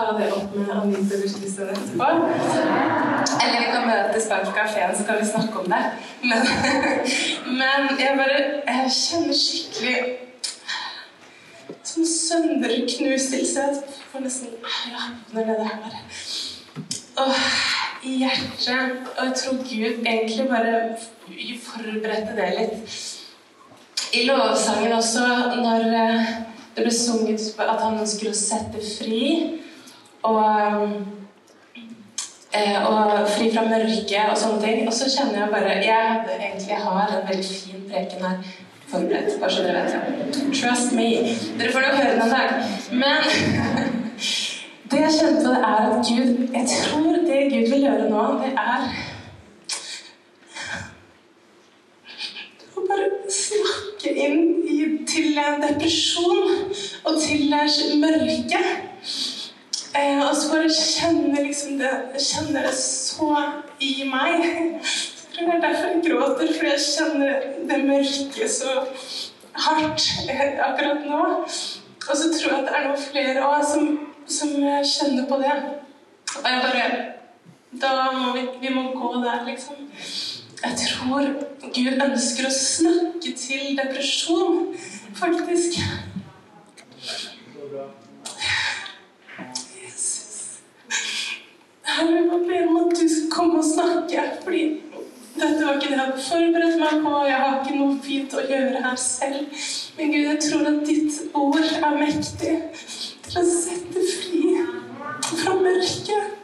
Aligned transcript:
ta 0.00 0.18
det 0.18 0.32
opp 0.32 0.54
med 0.56 0.70
Anita 0.72 1.18
hvis 1.20 1.36
etterpå. 1.36 2.08
Eller 3.44 3.58
vi 3.60 3.68
kan 3.72 3.86
møtes 3.88 4.28
bak 4.30 4.48
kafeen, 4.56 4.96
så 4.96 5.04
kan 5.06 5.20
vi 5.20 5.28
snakke 5.28 5.58
om 5.60 5.68
det. 5.72 5.82
Men, 6.22 6.40
men 7.60 8.00
jeg 8.00 8.16
bare 8.20 8.40
jeg 8.40 8.94
kjenner 8.96 9.40
skikkelig 9.42 9.96
sånn 11.90 12.08
sønderknustelse. 12.14 13.66
Jeg 13.76 14.08
får 14.12 14.24
nesten 14.24 14.56
ja, 14.92 15.06
når 15.34 15.52
det 15.52 15.58
der. 15.60 15.96
Åh, 17.20 17.46
i 18.08 18.16
hjertet. 18.22 19.08
Og 19.16 19.24
jeg 19.26 19.38
tror 19.42 19.62
Gud 19.64 20.06
egentlig 20.06 20.48
bare 20.48 20.74
forberedte 21.64 22.36
det 22.38 22.52
litt. 22.58 23.00
I 24.16 24.24
lovsangen 24.26 24.92
også, 24.96 25.26
når 25.60 25.84
eh, 25.94 26.30
det 26.74 26.86
ble 26.86 26.94
sunget 26.94 27.44
at 27.62 27.82
han 27.84 28.00
ønsker 28.00 28.30
å 28.30 28.34
sette 28.34 28.80
fri 28.82 29.59
og, 30.22 31.02
eh, 32.52 32.88
og 32.88 33.28
fri 33.28 33.50
fra 33.54 33.64
mørke 33.68 34.24
og 34.30 34.38
sånne 34.38 34.62
ting. 34.62 34.88
Og 34.88 34.94
så 34.94 35.10
kjenner 35.16 35.40
jeg 35.40 35.52
bare 35.52 35.76
Jeg 35.84 36.24
egentlig 36.40 36.76
har 36.76 37.14
en 37.16 37.28
veldig 37.28 37.44
fin 37.44 37.86
preken 37.90 38.26
her 38.26 38.36
forberedt, 38.90 39.40
bare 39.40 39.50
så 39.50 39.62
dere 39.62 39.82
vet. 39.84 40.40
Trust 40.62 40.92
me. 40.92 41.10
Dere 41.58 41.72
får 41.72 41.80
nok 41.80 41.94
høre 42.00 42.12
den 42.12 42.22
en 42.22 42.30
dag. 42.30 42.48
Men 42.90 43.22
det 44.90 45.00
jeg 45.04 45.16
kjente 45.20 45.46
det 45.46 45.56
er 45.56 45.78
at 45.86 46.06
Gud 46.08 46.48
Jeg 46.54 46.66
tror 46.74 47.12
det 47.28 47.40
Gud 47.52 47.70
vil 47.72 47.86
gjøre 47.86 48.10
nå, 48.10 48.26
det 48.42 48.52
er 48.58 48.90
å 52.80 52.84
bare 52.88 53.08
snakke 53.30 54.12
inn 54.24 54.44
i, 54.64 54.78
til 55.08 55.38
depresjon 55.62 56.54
og 57.04 57.18
til 57.20 57.50
mørke. 58.00 58.62
Eh, 59.94 60.28
og 60.28 60.36
så 60.36 60.52
bare 60.52 60.70
kjenner 60.70 61.42
liksom 61.42 61.78
det, 61.80 61.90
kjenner 62.22 62.66
det 62.68 62.74
så 62.78 63.30
i 63.82 64.04
meg. 64.06 64.44
Jeg 65.34 65.46
det 65.46 65.54
er 65.54 65.64
derfor 65.64 65.88
jeg 65.88 66.02
gråter, 66.04 66.52
fordi 66.56 66.70
jeg 66.70 66.84
kjenner 66.84 67.46
det 67.70 67.78
mørke 67.88 68.48
så 68.54 68.76
hardt 69.66 70.06
akkurat 70.68 71.06
nå. 71.06 71.22
Og 72.10 72.16
så 72.16 72.30
tror 72.34 72.52
jeg 72.52 72.60
at 72.60 72.68
det 72.68 72.76
er 72.76 72.86
noen 72.86 73.02
flere 73.02 73.46
òg 73.48 73.64
som, 73.66 73.88
som 74.38 74.52
kjenner 74.92 75.26
på 75.30 75.40
det. 75.42 75.56
Og 76.38 76.50
jeg 76.50 76.66
bare 76.66 76.90
Da 77.80 78.10
må 78.12 78.32
vi, 78.34 78.40
vi 78.60 78.70
må 78.74 78.82
gå 78.94 79.12
der, 79.22 79.44
liksom. 79.46 79.86
Jeg 80.62 80.72
tror 80.80 81.28
Gud 81.62 82.02
ønsker 82.06 82.48
å 82.48 82.50
snakke 82.54 83.34
til 83.38 83.78
depresjon, 83.78 84.74
faktisk. 85.14 85.78
Jesus. 86.98 87.99
Herre, 92.00 92.20
jeg 92.32 92.40
ber 92.48 92.68
om 92.68 92.76
at 92.76 92.96
du 92.96 93.08
skal 93.08 93.30
komme 93.30 93.58
og 93.58 93.64
snakke, 93.64 94.22
fordi 94.44 94.60
dette 95.34 95.66
var 95.66 95.74
ikke 95.74 95.86
det 95.86 95.90
jeg 95.90 96.00
hadde 96.00 96.22
forberedt 96.28 96.78
meg 96.80 97.02
på. 97.04 97.10
Jeg 97.28 97.40
har 97.42 97.58
ikke 97.58 97.76
noe 97.76 97.96
fint 98.04 98.36
å 98.36 98.44
gjøre 98.48 98.82
her 98.84 98.96
selv. 99.02 99.66
Men 99.98 100.12
Gud, 100.14 100.24
jeg 100.30 100.38
tror 100.46 100.70
at 100.70 100.78
ditt 100.88 101.18
ord 101.34 101.58
er 101.60 101.98
mektig 102.00 102.54
til 103.26 103.40
å 103.40 103.44
sette 103.50 104.04
fri 104.14 104.42
fra 105.42 105.58
mørket. 105.60 106.38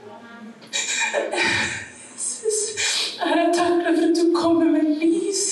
Herre, 3.16 3.40
jeg 3.40 3.56
takker 3.56 3.80
deg 3.86 3.96
for 3.96 4.04
at 4.10 4.20
du 4.20 4.36
kommer 4.36 4.68
med 4.76 4.92
lys 5.00 5.46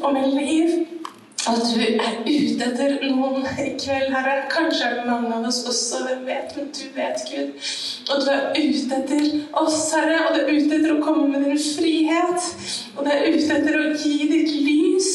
og 0.00 0.16
med 0.16 0.32
liv. 0.40 0.99
At 1.48 1.62
du 1.64 1.80
er 1.80 2.18
ute 2.26 2.66
etter 2.66 2.98
noen 3.08 3.46
i 3.56 3.70
kveld, 3.80 4.10
Herre. 4.12 4.42
Kanskje 4.52 4.84
er 4.84 4.98
det 4.98 5.06
mange 5.08 5.30
av 5.32 5.46
oss 5.48 5.62
også, 5.64 6.02
hvem 6.04 6.26
vet? 6.28 6.52
Men 6.56 6.68
du 6.76 6.82
vet, 6.92 7.22
Gud. 7.30 7.70
Og 8.12 8.20
du 8.20 8.28
er 8.34 8.50
ute 8.58 8.98
etter 8.98 9.24
oss, 9.62 9.78
Herre. 9.94 10.18
Og 10.26 10.36
du 10.36 10.40
er 10.42 10.52
ute 10.52 10.76
etter 10.76 10.92
å 10.92 11.00
komme 11.00 11.30
med 11.32 11.48
din 11.48 11.62
frihet. 11.64 12.50
Og 12.92 13.06
du 13.06 13.10
er 13.14 13.24
ute 13.32 13.56
etter 13.56 13.80
å 13.80 13.86
gi 13.94 14.28
ditt 14.28 14.52
lys. 14.66 15.10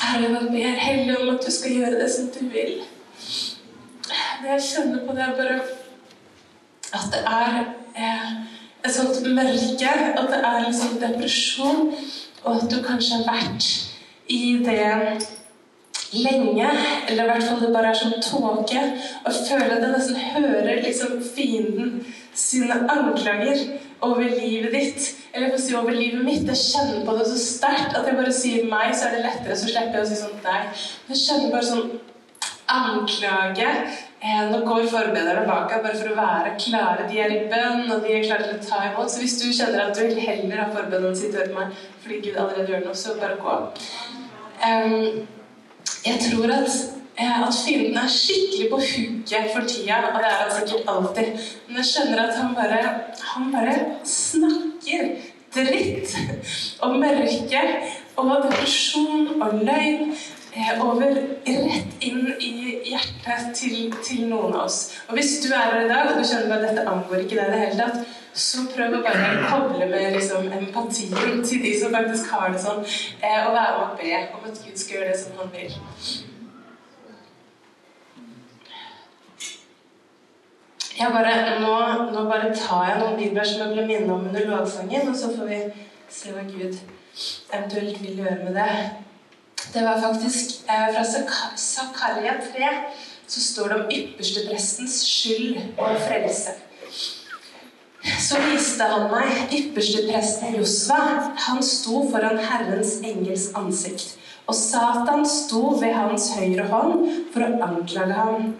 Herre, 0.00 0.32
jeg 0.32 0.50
ber 0.56 0.82
Hellig 0.86 1.20
om 1.20 1.34
at 1.36 1.44
du 1.44 1.52
skal 1.52 1.78
gjøre 1.82 2.00
det 2.00 2.10
som 2.16 2.32
du 2.32 2.42
vil. 2.54 2.76
Det 4.08 4.52
jeg 4.54 4.68
kjenner 4.70 5.04
på, 5.04 5.16
det 5.16 5.24
er 5.24 5.36
bare 5.36 5.62
at 6.94 7.08
det 7.12 7.22
er 7.26 7.56
eh, 7.98 8.28
et 8.84 8.92
sånt 8.94 9.24
mørke, 9.36 9.94
at 10.16 10.28
det 10.30 10.40
er 10.40 10.60
liksom 10.66 11.00
depresjon, 11.00 11.90
og 12.44 12.56
at 12.56 12.70
du 12.70 12.78
kanskje 12.84 13.18
har 13.18 13.26
vært 13.28 13.68
i 14.28 14.58
det 14.64 14.90
lenge, 16.14 16.68
eller 17.08 17.24
i 17.24 17.26
hvert 17.26 17.42
fall 17.48 17.60
det 17.60 17.72
bare 17.74 17.90
er 17.90 17.98
som 17.98 18.12
tåke, 18.22 18.82
og 19.24 19.40
føler 19.48 19.76
at 19.76 19.82
jeg 19.82 19.94
nesten 19.96 20.20
hører 20.34 20.82
liksom 20.84 21.18
fienden 21.34 22.06
sine 22.34 22.78
anklager 22.90 23.58
over 24.04 24.22
livet 24.22 24.72
ditt, 24.74 25.10
eller 25.34 25.50
for 25.50 25.58
å 25.58 25.64
si 25.64 25.76
over 25.78 25.96
livet 25.96 26.24
mitt. 26.24 26.48
Jeg 26.48 26.60
kjenner 26.60 27.04
på 27.06 27.16
det 27.18 27.28
så 27.30 27.38
sterkt 27.40 27.98
at 27.98 28.08
jeg 28.08 28.18
bare 28.18 28.34
sier 28.34 28.66
meg, 28.70 28.94
så 28.94 29.08
er 29.08 29.16
det 29.16 29.26
lettere, 29.26 29.58
så 29.58 29.70
slipper 29.70 30.00
jeg 30.00 30.06
å 30.06 30.10
si 30.10 30.20
sånn 30.22 30.42
deg. 30.44 30.82
Jeg 31.10 31.22
kjenner 31.24 31.54
bare 31.54 31.70
sånn 31.70 31.94
anklage 32.74 33.70
nå 34.24 34.60
går 34.64 34.86
forberederne 34.88 35.44
bak 35.44 35.68
deg 35.68 35.82
bare 35.84 35.98
for 36.00 36.10
å 36.12 36.16
være 36.16 36.54
klare. 36.56 37.08
De 37.10 37.18
er 37.20 37.32
i 37.34 37.42
bønn, 37.50 37.90
og 37.92 38.04
de 38.04 38.14
er 38.14 38.24
klare 38.24 38.46
til 38.46 38.56
å 38.56 38.64
ta 38.64 38.78
imot. 38.88 39.10
Så 39.12 39.20
hvis 39.20 39.36
du 39.40 39.50
kjenner 39.52 39.82
at 39.84 39.98
du 39.98 40.00
vil 40.06 40.20
heller 40.24 40.62
ha 40.62 40.68
forbedrerne 40.72 41.18
sitte 41.18 41.42
ved 41.42 41.52
meg 41.56 41.74
fordi 42.04 42.20
Gud 42.24 42.38
allerede 42.40 42.72
gjør 42.72 42.86
noe, 42.86 42.96
så 42.96 43.16
bare 43.20 43.36
gå. 43.42 43.56
Jeg 46.04 46.20
tror 46.22 46.52
at, 46.52 46.78
eh, 47.16 47.42
at 47.48 47.58
fienden 47.64 47.98
er 48.00 48.14
skikkelig 48.14 48.68
på 48.70 48.78
hooket 48.86 49.50
for 49.52 49.68
tida, 49.68 49.98
og 50.12 50.16
det 50.20 50.30
er 50.30 50.40
han 50.40 50.54
sikkert 50.56 50.88
alltid. 50.94 51.44
Men 51.66 51.76
jeg 51.82 51.90
skjønner 51.90 52.24
at 52.24 52.38
han 52.40 52.54
bare, 52.56 52.80
han 53.32 53.52
bare 53.52 53.76
snakker 54.04 55.12
dritt 55.54 56.16
om 56.82 56.96
mørke 57.00 57.66
og 58.16 58.32
depresjon 58.46 59.42
og 59.42 59.60
løgn 59.68 60.16
Eh, 60.16 60.43
over 60.80 61.14
rett 61.44 62.02
inn 62.04 62.26
i 62.38 62.50
hjertet 62.86 63.54
til, 63.58 63.94
til, 64.04 64.26
noen 64.30 64.54
av 64.54 64.66
oss. 64.66 64.80
Og 65.08 65.16
hvis 65.18 65.40
du 65.42 65.48
er 65.50 65.72
her 65.72 65.80
i 65.84 65.88
dag 65.90 66.12
og 66.12 66.20
du 66.20 66.26
skjønner 66.26 66.58
at 66.58 66.68
dette 66.68 66.84
angår 66.90 67.24
ikke 67.24 67.38
deg 67.38 67.48
i 67.48 67.54
det 67.54 67.62
hele 67.64 67.80
tatt, 67.80 68.12
så 68.34 68.64
prøv 68.70 68.96
å 68.98 69.02
bare 69.02 69.30
koble 69.46 69.86
med 69.90 70.14
liksom, 70.16 70.46
empatien 70.54 71.42
til 71.46 71.62
de 71.62 71.72
som 71.78 71.94
faktisk 71.94 72.30
har 72.34 72.54
det 72.54 72.62
sånn, 72.62 72.82
eh, 73.22 73.40
og 73.46 73.54
være 73.54 73.74
med 73.78 73.84
og 73.84 73.98
be 74.00 74.22
om 74.38 74.48
at 74.50 74.62
Gud 74.62 74.78
skal 74.78 74.98
gjøre 74.98 75.10
det 75.12 75.18
som 75.20 75.38
han 75.38 75.52
vil. 75.54 75.76
Jeg 80.94 81.10
bare, 81.10 81.34
nå, 81.62 81.74
nå 82.14 82.26
bare 82.30 82.52
tar 82.54 82.84
jeg 82.88 82.98
noen 83.00 83.16
bibler 83.18 83.46
som 83.46 83.64
jeg 83.64 83.72
ble 83.72 83.86
minnet 83.88 84.12
om 84.14 84.28
under 84.28 84.46
lovsangen, 84.50 85.08
og 85.10 85.16
så 85.18 85.32
får 85.34 85.50
vi 85.50 85.62
se 86.14 86.34
hva 86.34 86.44
Gud 86.46 86.78
eventuelt 87.54 87.98
vil 88.02 88.22
gjøre 88.22 88.44
med 88.44 88.58
det. 88.58 88.76
Det 89.74 89.82
var 89.82 90.00
faktisk 90.00 90.60
eh, 90.70 90.94
fra 90.94 91.04
Zakaria 91.56 92.34
3 92.52 92.68
så 93.26 93.40
står 93.40 93.68
det 93.68 93.74
om 93.74 93.90
yppersteprestens 93.90 95.00
skyld 95.08 95.56
og 95.78 95.96
frelse. 96.06 96.52
Så 98.20 98.38
viste 98.50 98.84
han 98.84 99.08
meg 99.10 99.54
ypperstepresten 99.56 100.58
Josva. 100.58 100.98
Han 101.46 101.62
sto 101.64 102.04
foran 102.12 102.38
Herrens 102.38 102.98
engels 103.02 103.48
ansikt. 103.56 104.18
Og 104.46 104.54
Satan 104.54 105.24
sto 105.26 105.62
ved 105.80 105.96
hans 105.96 106.28
høyre 106.36 106.68
hånd 106.68 107.06
for 107.32 107.46
å 107.46 107.62
anklage 107.64 108.18
ham. 108.18 108.50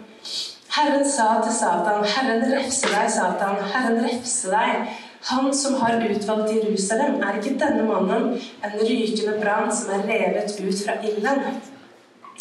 Herren 0.75 1.05
sa 1.07 1.27
til 1.45 1.53
Satan, 1.55 2.03
Herren 2.09 2.41
refse 2.51 2.89
deg, 2.89 3.11
Satan, 3.13 3.61
Herren 3.71 4.01
refse 4.03 4.49
deg. 4.51 4.89
Han 5.25 5.53
som 5.57 5.75
har 5.81 6.03
utvalgt 6.09 6.51
Jerusalem, 6.53 7.15
er 7.23 7.39
ikke 7.39 7.55
denne 7.57 7.85
mannen 7.87 8.35
en 8.37 8.75
rykende 8.81 9.39
brann 9.41 9.71
som 9.73 9.89
er 9.95 10.05
revet 10.05 10.53
ut 10.59 10.83
fra 10.85 10.99
ilden? 11.01 11.63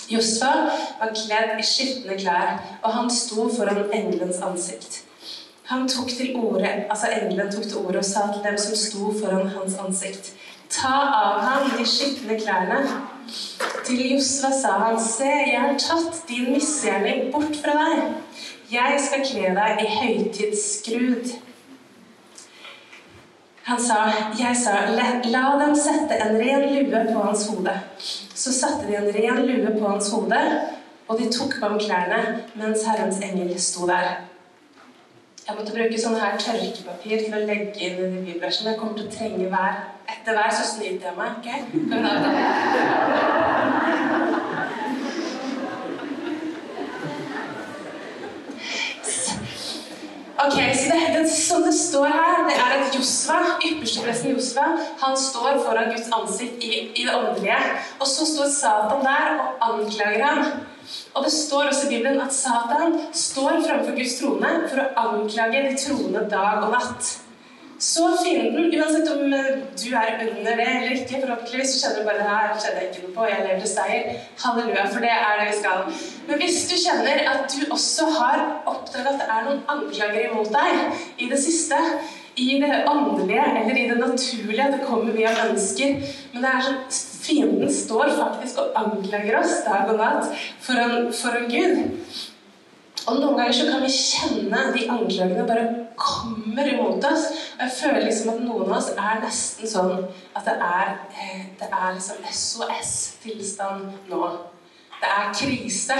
Josfa 0.09 0.50
var 1.00 1.15
kledd 1.17 1.55
i 1.56 1.65
skitne 1.65 2.19
klær, 2.21 2.59
og 2.83 2.93
han 2.93 3.09
sto 3.11 3.49
foran 3.56 3.87
engelens 3.89 4.43
ansikt. 4.44 5.00
Han 5.71 5.89
tok 5.89 6.11
til 6.12 6.37
orde, 6.37 6.69
altså 6.91 7.08
Engelen 7.08 7.53
tok 7.53 7.62
til 7.62 7.76
orde 7.76 8.03
og 8.03 8.05
sa 8.05 8.26
til 8.35 8.44
dem 8.44 8.58
som 8.61 8.76
sto 8.76 9.12
foran 9.17 9.49
hans 9.55 9.79
ansikt, 9.81 10.35
ta 10.69 10.93
av 11.23 11.41
ham 11.41 11.70
de 11.79 11.87
skitne 11.88 12.37
klærne. 12.41 12.82
Til 13.87 14.03
Josfa 14.11 14.53
sa 14.53 14.75
han, 14.82 15.00
se, 15.00 15.31
jeg 15.53 15.61
har 15.61 15.81
tatt 15.81 16.20
din 16.29 16.53
misgjerning 16.53 17.32
bort 17.32 17.56
fra 17.64 17.79
deg. 17.81 18.05
Jeg 18.73 19.00
skal 19.06 19.25
kle 19.25 19.56
deg 19.56 19.82
i 19.87 19.91
høytidsskrud. 19.97 21.32
Han 23.64 23.81
sa, 23.81 23.94
jeg 24.37 24.56
sa, 24.61 24.72
la 24.93 25.43
dem 25.61 25.75
sette 25.76 26.19
en 26.20 26.37
ren 26.37 26.66
lue 26.69 27.00
på 27.08 27.22
hans 27.25 27.46
hode. 27.49 27.72
Så 28.37 28.52
satte 28.52 28.84
de 28.90 28.99
en 28.99 29.08
ren 29.14 29.40
lue 29.46 29.72
på 29.78 29.88
hans 29.88 30.11
hode, 30.12 30.40
og 31.08 31.20
de 31.20 31.31
tok 31.32 31.56
på 31.61 31.70
ham 31.70 31.78
klærne 31.81 32.20
mens 32.61 32.84
Herrens 32.84 33.22
engel 33.25 33.55
sto 33.61 33.88
der. 33.88 34.08
Jeg 35.46 35.56
måtte 35.56 35.72
bruke 35.76 35.99
sånn 36.00 36.20
her 36.20 36.37
tørkepapir 36.40 37.25
til 37.25 37.34
å 37.37 37.40
legge 37.49 37.81
inn 37.81 37.99
i 38.00 38.05
de 38.05 38.20
bibelversene. 38.26 38.70
Jeg 38.72 38.81
kommer 38.81 38.96
til 39.00 39.08
å 39.08 39.14
trenge 39.16 39.49
hver. 39.52 39.75
Etter 40.12 40.32
hver 40.37 40.52
så 40.52 40.64
snyter 40.69 41.06
jeg 41.10 41.17
meg. 41.20 41.31
ok? 41.40 41.49
Kom 41.88 42.00
da, 42.05 42.12
da. 42.25 42.32
Ok, 50.46 50.52
så 50.52 50.84
det, 50.93 51.19
det, 51.19 51.31
Som 51.31 51.62
det 51.62 51.75
står 51.75 52.05
her, 52.06 52.49
det 52.49 52.56
er 52.56 52.72
at 52.87 52.96
Josva, 52.96 53.38
ypperstepresten 54.05 54.35
Josva 54.35 54.65
han 55.01 55.17
står 55.17 55.59
foran 55.65 55.91
Guds 55.91 56.12
ansikt 56.12 56.62
i, 56.62 56.93
i, 56.95 57.05
det 57.05 57.15
åndelige. 57.15 57.59
Og 57.99 58.06
så 58.06 58.27
står 58.27 58.53
Satan 58.53 59.05
der 59.05 59.35
og 59.41 59.69
anklager 59.71 60.25
ham. 60.25 60.45
Og 61.15 61.25
det 61.25 61.33
står 61.33 61.71
også 61.71 61.87
i 61.87 61.97
Bibelen 61.97 62.21
at 62.21 62.33
Satan 62.35 62.99
står 63.12 63.62
framfor 63.65 63.97
Guds 63.97 64.19
trone 64.21 64.55
for 64.69 64.83
å 64.83 64.89
anklage 65.09 65.69
de 65.69 65.77
troende 65.87 66.27
dag 66.31 66.65
og 66.67 66.75
natt. 66.75 67.15
Så 67.85 68.05
fienden, 68.17 68.71
uansett 68.71 69.09
om 69.11 69.25
du 69.29 69.89
er 69.99 70.12
under 70.23 70.56
det 70.56 70.67
eller 70.69 70.93
ikke, 70.95 71.19
forhåpentligvis 71.21 71.73
så 71.75 71.81
kjenner 71.81 71.99
du 71.99 72.06
bare 72.06 72.21
det 72.21 72.29
her 72.29 72.53
kjenner 72.62 72.79
jeg 72.81 72.91
ikke 72.91 73.03
noe 73.03 73.15
på, 73.17 73.25
jeg 73.29 73.41
lever 73.43 73.65
til 73.65 73.73
seier. 73.73 74.21
Halleluja, 74.45 74.85
for 74.93 75.05
det 75.05 75.11
er 75.11 75.41
det 75.41 75.49
vi 75.49 75.56
skal. 75.59 75.83
Men 76.29 76.41
hvis 76.41 76.61
du 76.71 76.75
kjenner 76.79 77.25
at 77.33 77.43
du 77.51 77.75
også 77.75 78.06
har 78.15 78.45
oppdaget 78.71 79.11
at 79.11 79.19
det 79.25 79.27
er 79.27 79.49
noen 79.49 79.65
anklager 79.75 80.29
imot 80.29 80.55
deg 80.55 81.25
i 81.27 81.29
det 81.33 81.41
siste, 81.43 81.81
i 82.36 82.58
det 82.60 82.84
åndelige 82.90 83.42
eller 83.60 83.78
i 83.78 83.88
det 83.88 83.96
naturlige, 84.00 84.70
det 84.72 84.86
kommer 84.86 85.12
via 85.12 85.32
ønsker 85.46 85.98
Men 86.32 86.42
det 86.42 86.50
er 86.50 86.64
sånn 86.66 86.81
fienden 87.25 87.70
står 87.72 88.10
faktisk 88.19 88.60
og 88.60 88.75
anklager 88.76 89.38
oss 89.38 89.60
dag 89.64 89.88
og 89.92 90.00
natt 90.00 90.32
foran, 90.60 91.12
foran 91.14 91.46
Gud. 91.48 91.78
Og 93.04 93.20
noen 93.20 93.36
ganger 93.36 93.56
så 93.56 93.69
kan 93.69 93.84
vi 93.84 93.92
kjenne 93.92 94.60
de 94.75 94.84
anklagene 94.92 95.46
bare 95.48 95.64
kommer 96.00 96.69
imot 96.69 97.04
oss. 97.08 97.26
Og 97.56 97.64
jeg 97.66 97.75
føler 97.78 98.06
liksom 98.06 98.32
at 98.34 98.44
noen 98.44 98.69
av 98.69 98.78
oss 98.78 98.90
er 98.94 99.20
nesten 99.25 99.70
sånn 99.70 100.06
at 100.34 100.46
det 100.48 100.54
er, 100.56 100.94
eh, 101.12 101.42
det 101.60 101.69
er 101.69 101.96
liksom 101.96 102.25
SOS-tilstand 102.31 104.08
nå. 104.12 104.22
Det 105.00 105.10
er 105.10 105.34
krise. 105.36 105.98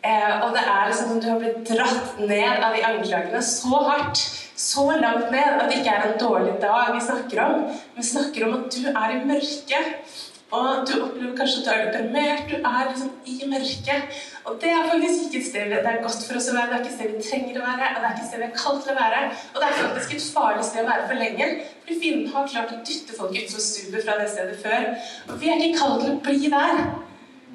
Eh, 0.00 0.44
og 0.44 0.54
det 0.56 0.64
er 0.64 0.88
liksom 0.88 1.10
som 1.10 1.20
du 1.20 1.28
har 1.28 1.40
blitt 1.42 1.68
dratt 1.68 2.20
ned 2.20 2.64
av 2.64 2.72
de 2.72 2.84
anklagene 2.88 3.42
så 3.44 3.82
hardt, 3.84 4.22
så 4.60 4.86
langt 5.00 5.30
ned, 5.32 5.54
at 5.60 5.68
det 5.70 5.78
ikke 5.80 5.94
er 5.96 6.08
en 6.08 6.18
dårlig 6.20 6.56
dag 6.62 6.90
vi 6.94 7.04
snakker 7.04 7.44
om. 7.44 7.62
Vi 7.96 8.02
snakker 8.12 8.46
om 8.46 8.58
at 8.58 8.74
du 8.74 8.90
er 8.90 9.14
i 9.14 9.22
mørket. 9.30 10.18
Og 10.50 10.86
du 10.88 10.96
opplever 11.04 11.36
kanskje 11.38 11.60
at 11.60 11.66
du 11.66 11.70
er 11.72 11.84
deprimert, 11.86 12.48
du 12.50 12.56
er 12.58 12.88
liksom 12.88 13.10
i 13.32 13.36
mørket. 13.52 14.16
Og 14.44 14.56
det 14.62 14.70
er 14.74 14.88
faktisk 14.90 15.26
ikke 15.26 15.38
et 15.40 15.46
sted 15.46 15.70
det 15.70 15.90
er 15.90 16.00
godt 16.02 16.24
for 16.26 16.38
oss 16.40 16.48
å 16.50 16.56
være, 16.56 16.70
det 16.70 16.76
er 16.76 16.82
ikke 16.82 16.90
et 16.90 16.96
sted 16.96 17.12
vi 17.12 17.26
trenger 17.28 17.60
å 17.60 17.66
være, 17.68 17.90
og 17.90 18.00
det 18.00 18.08
er 18.08 18.16
ikke 18.16 18.24
et 18.24 18.30
sted 18.30 18.42
vi 18.42 18.48
er 18.48 18.56
kalt 18.62 18.82
til 18.82 18.94
å 18.94 18.98
være. 18.98 19.20
Og 19.52 19.60
det 19.60 19.68
er 19.68 19.78
faktisk 19.82 20.16
et 20.16 20.26
farlig 20.34 20.64
sted 20.66 20.82
å 20.82 20.88
være 20.90 21.06
for 21.12 21.22
lenge, 21.22 21.48
fordi 21.84 22.00
fienden 22.02 22.32
har 22.34 22.50
klart 22.54 22.74
å 22.74 22.80
dytte 22.90 23.18
folk 23.20 23.38
ut 23.38 23.54
som 23.54 23.64
stupet 23.68 24.08
fra 24.08 24.18
det 24.18 24.26
stedet 24.32 24.58
før. 24.64 24.90
Og 25.28 25.38
vi 25.44 25.52
er 25.52 25.62
ikke 25.62 25.84
kalt 25.84 26.04
til 26.04 26.16
å 26.16 26.20
bli 26.26 26.52
der. 26.56 26.82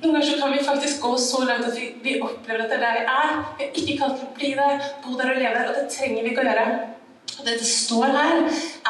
Noen 0.05 0.19
ganger 0.19 0.27
så 0.31 0.41
kan 0.41 0.51
vi 0.53 0.63
faktisk 0.63 0.99
gå 1.01 1.17
så 1.17 1.39
langt 1.49 1.65
at 1.65 1.77
vi, 2.03 2.19
opplever 2.21 2.61
at 2.63 2.69
det 2.69 2.75
er 2.77 2.83
der 2.83 2.97
vi 2.97 3.05
er. 3.11 3.31
Vi 3.57 3.63
er 3.65 3.79
ikke 3.81 3.95
kalt 4.03 4.19
til 4.19 4.27
å 4.27 4.35
bli 4.35 4.51
der, 4.59 4.83
bo 5.01 5.15
der 5.17 5.31
og 5.33 5.39
leve 5.39 5.55
der, 5.55 5.71
og 5.71 5.79
det 5.79 5.87
trenger 5.95 6.21
vi 6.21 6.33
ikke 6.33 6.43
å 6.43 6.49
gjøre. 6.51 6.65
Og 7.35 7.47
det 7.47 7.55
det 7.59 7.67
står 7.67 8.13
her, 8.13 8.35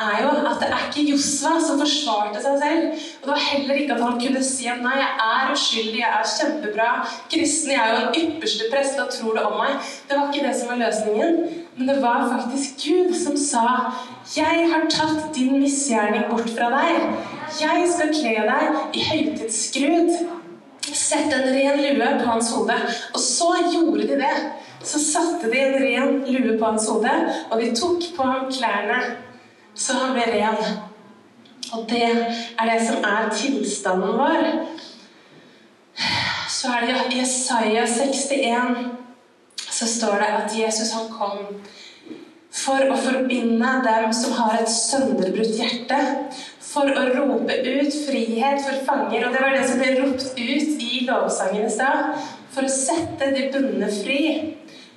er 0.01 0.17
jo 0.25 0.33
at 0.49 0.59
det 0.59 0.67
er 0.67 0.83
ikke 0.89 1.05
Josva 1.13 1.53
som 1.63 1.79
forsvarte 1.79 2.43
seg 2.43 2.59
selv. 2.65 3.07
Og 3.21 3.23
det 3.23 3.31
var 3.31 3.45
heller 3.45 3.79
ikke 3.79 3.95
at 3.95 4.03
han 4.03 4.19
kunne 4.25 4.43
si 4.43 4.67
at 4.73 4.83
nei, 4.83 4.97
jeg 4.99 5.15
er 5.29 5.55
uskyldig, 5.55 6.01
jeg 6.01 6.19
er 6.19 6.29
kjempebra. 6.33 6.91
Kristen, 7.31 7.73
jeg 7.77 7.81
er 7.85 7.95
jo 7.95 8.03
en 8.03 8.19
ypperste 8.21 8.69
prest, 8.75 8.99
hva 8.99 9.07
tror 9.15 9.39
du 9.39 9.43
om 9.45 9.57
meg? 9.63 9.89
Det 10.09 10.19
var 10.19 10.29
ikke 10.29 10.45
det 10.49 10.53
som 10.59 10.73
var 10.73 10.83
løsningen. 10.83 11.41
Men 11.79 11.91
det 11.93 11.99
var 12.03 12.27
faktisk 12.35 12.83
Gud 12.83 13.15
som 13.23 13.39
sa 13.39 13.65
jeg 14.35 14.69
har 14.71 14.87
tatt 14.91 15.31
din 15.35 15.61
misgjerning 15.63 16.27
bort 16.27 16.51
fra 16.51 16.71
deg. 16.75 17.11
Jeg 17.61 17.91
skal 17.91 18.15
kle 18.15 18.49
deg 18.51 18.97
i 18.99 19.11
høytidsskrud. 19.13 20.43
Sett 20.85 21.33
en 21.33 21.49
ren 21.53 21.81
lue 21.81 22.11
på 22.19 22.29
hans 22.29 22.51
hode. 22.55 22.77
Og 23.13 23.19
så 23.21 23.51
gjorde 23.73 24.07
de 24.07 24.21
det 24.21 24.35
så 24.85 24.99
satte 25.01 25.49
de 25.49 25.59
en 25.59 25.79
ren 25.81 26.19
lue 26.29 26.57
på 26.59 26.65
hans 26.65 26.87
hode, 26.89 27.13
og 27.49 27.61
de 27.61 27.71
tok 27.75 28.03
på 28.17 28.27
ham 28.27 28.51
klærne 28.53 28.99
så 29.75 29.95
han 29.99 30.13
ble 30.15 30.25
ren. 30.29 30.59
Og 31.73 31.87
det 31.89 32.03
er 32.05 32.69
det 32.69 32.77
som 32.87 33.03
er 33.03 33.31
tilstanden 33.33 34.13
vår. 34.19 34.45
Så 36.49 36.71
er 36.71 36.85
det 36.85 36.99
i 37.09 37.19
Jesaja 37.19 37.83
61 37.87 38.93
så 39.75 39.87
står 39.87 40.21
det 40.21 40.27
at 40.37 40.53
Jesus 40.55 40.93
han 40.95 41.09
kom 41.11 41.57
for 42.55 42.87
å 42.91 42.97
forbinde 42.97 43.71
dem 43.85 44.11
som 44.15 44.35
har 44.39 44.59
et 44.61 44.71
sønderbrutt 44.71 45.57
hjerte. 45.59 46.01
For 46.65 46.91
å 46.91 47.05
rope 47.13 47.55
ut 47.55 47.97
frihet 48.05 48.63
for 48.65 48.81
fanger. 48.87 49.27
Og 49.27 49.35
det 49.35 49.43
var 49.43 49.55
det 49.55 49.65
som 49.69 49.79
ble 49.79 49.93
ropt 50.01 50.27
ut 50.35 50.85
i 50.89 51.05
lovsangen 51.07 51.67
i 51.67 51.71
stad. 51.71 52.15
For 52.55 52.67
å 52.67 52.71
sette 52.71 53.31
de 53.35 53.49
bundne 53.53 53.91
fri 53.91 54.21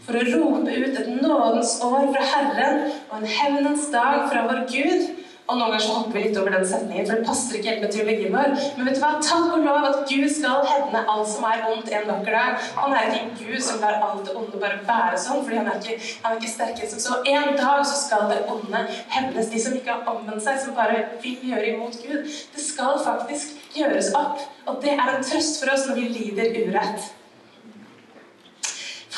for 0.09 0.17
å 0.17 0.25
rope 0.25 0.73
ut 0.73 0.95
et 0.97 1.09
nådens 1.21 1.75
år 1.85 2.07
fra 2.15 2.27
Herren 2.31 2.79
og 3.11 3.19
en 3.19 3.29
hevnens 3.29 3.91
dag 3.93 4.23
fra 4.31 4.47
vår 4.49 4.63
Gud. 4.71 5.18
Og 5.49 5.57
noen 5.57 5.71
ganger 5.73 5.81
så 5.81 5.93
hopper 5.97 6.13
vi 6.19 6.23
litt 6.27 6.35
over 6.37 6.53
den 6.53 6.65
setningen, 6.69 7.07
for 7.09 7.17
det 7.17 7.25
passer 7.25 7.57
ikke 7.57 7.71
helt 7.71 7.85
med 7.87 7.93
teologien 7.95 8.35
vår. 8.35 8.51
Men 8.77 8.89
vet 8.89 8.99
du 8.99 9.01
hva? 9.01 9.13
Takk 9.25 9.55
og 9.57 9.63
lov 9.65 9.87
at 9.89 10.03
Gud 10.11 10.27
skal 10.29 10.67
hevne 10.69 11.01
alt 11.09 11.31
som 11.31 11.47
er 11.49 11.63
ondt 11.71 11.89
en 11.89 12.05
vakker 12.11 12.37
dag. 12.37 12.67
Han 12.77 12.97
er 12.99 13.15
ikke 13.17 13.47
Gud 13.47 13.63
som 13.65 13.79
lar 13.81 13.97
alt 14.05 14.27
det 14.29 14.35
onde 14.37 14.61
bare 14.61 14.83
være 14.91 15.21
sånn, 15.23 15.41
fordi 15.47 15.57
han 15.57 15.71
er 15.73 15.79
ikke, 15.81 16.11
han 16.25 16.35
er 16.35 16.43
ikke 16.43 16.53
sterkere 16.53 16.91
som 16.91 17.01
så. 17.01 17.21
En 17.33 17.57
dag 17.57 17.81
så 17.89 17.97
skal 17.97 18.27
det 18.29 18.43
onde 18.53 18.83
hevnes. 19.15 19.49
De 19.55 19.63
som 19.65 19.79
ikke 19.79 19.95
har 19.95 20.13
omvendt 20.13 20.45
seg, 20.45 20.61
som 20.67 20.77
bare 20.77 21.01
vil 21.25 21.49
gjøre 21.49 21.71
imot 21.71 21.97
Gud. 22.03 22.29
Det 22.53 22.67
skal 22.67 23.01
faktisk 23.07 23.57
gjøres 23.79 24.13
opp. 24.21 24.45
Og 24.69 24.83
det 24.85 24.99
er 24.99 25.15
en 25.15 25.25
trøst 25.31 25.63
for 25.63 25.73
oss 25.73 25.89
når 25.89 26.03
vi 26.03 26.11
lider 26.19 26.61
urett. 26.69 27.09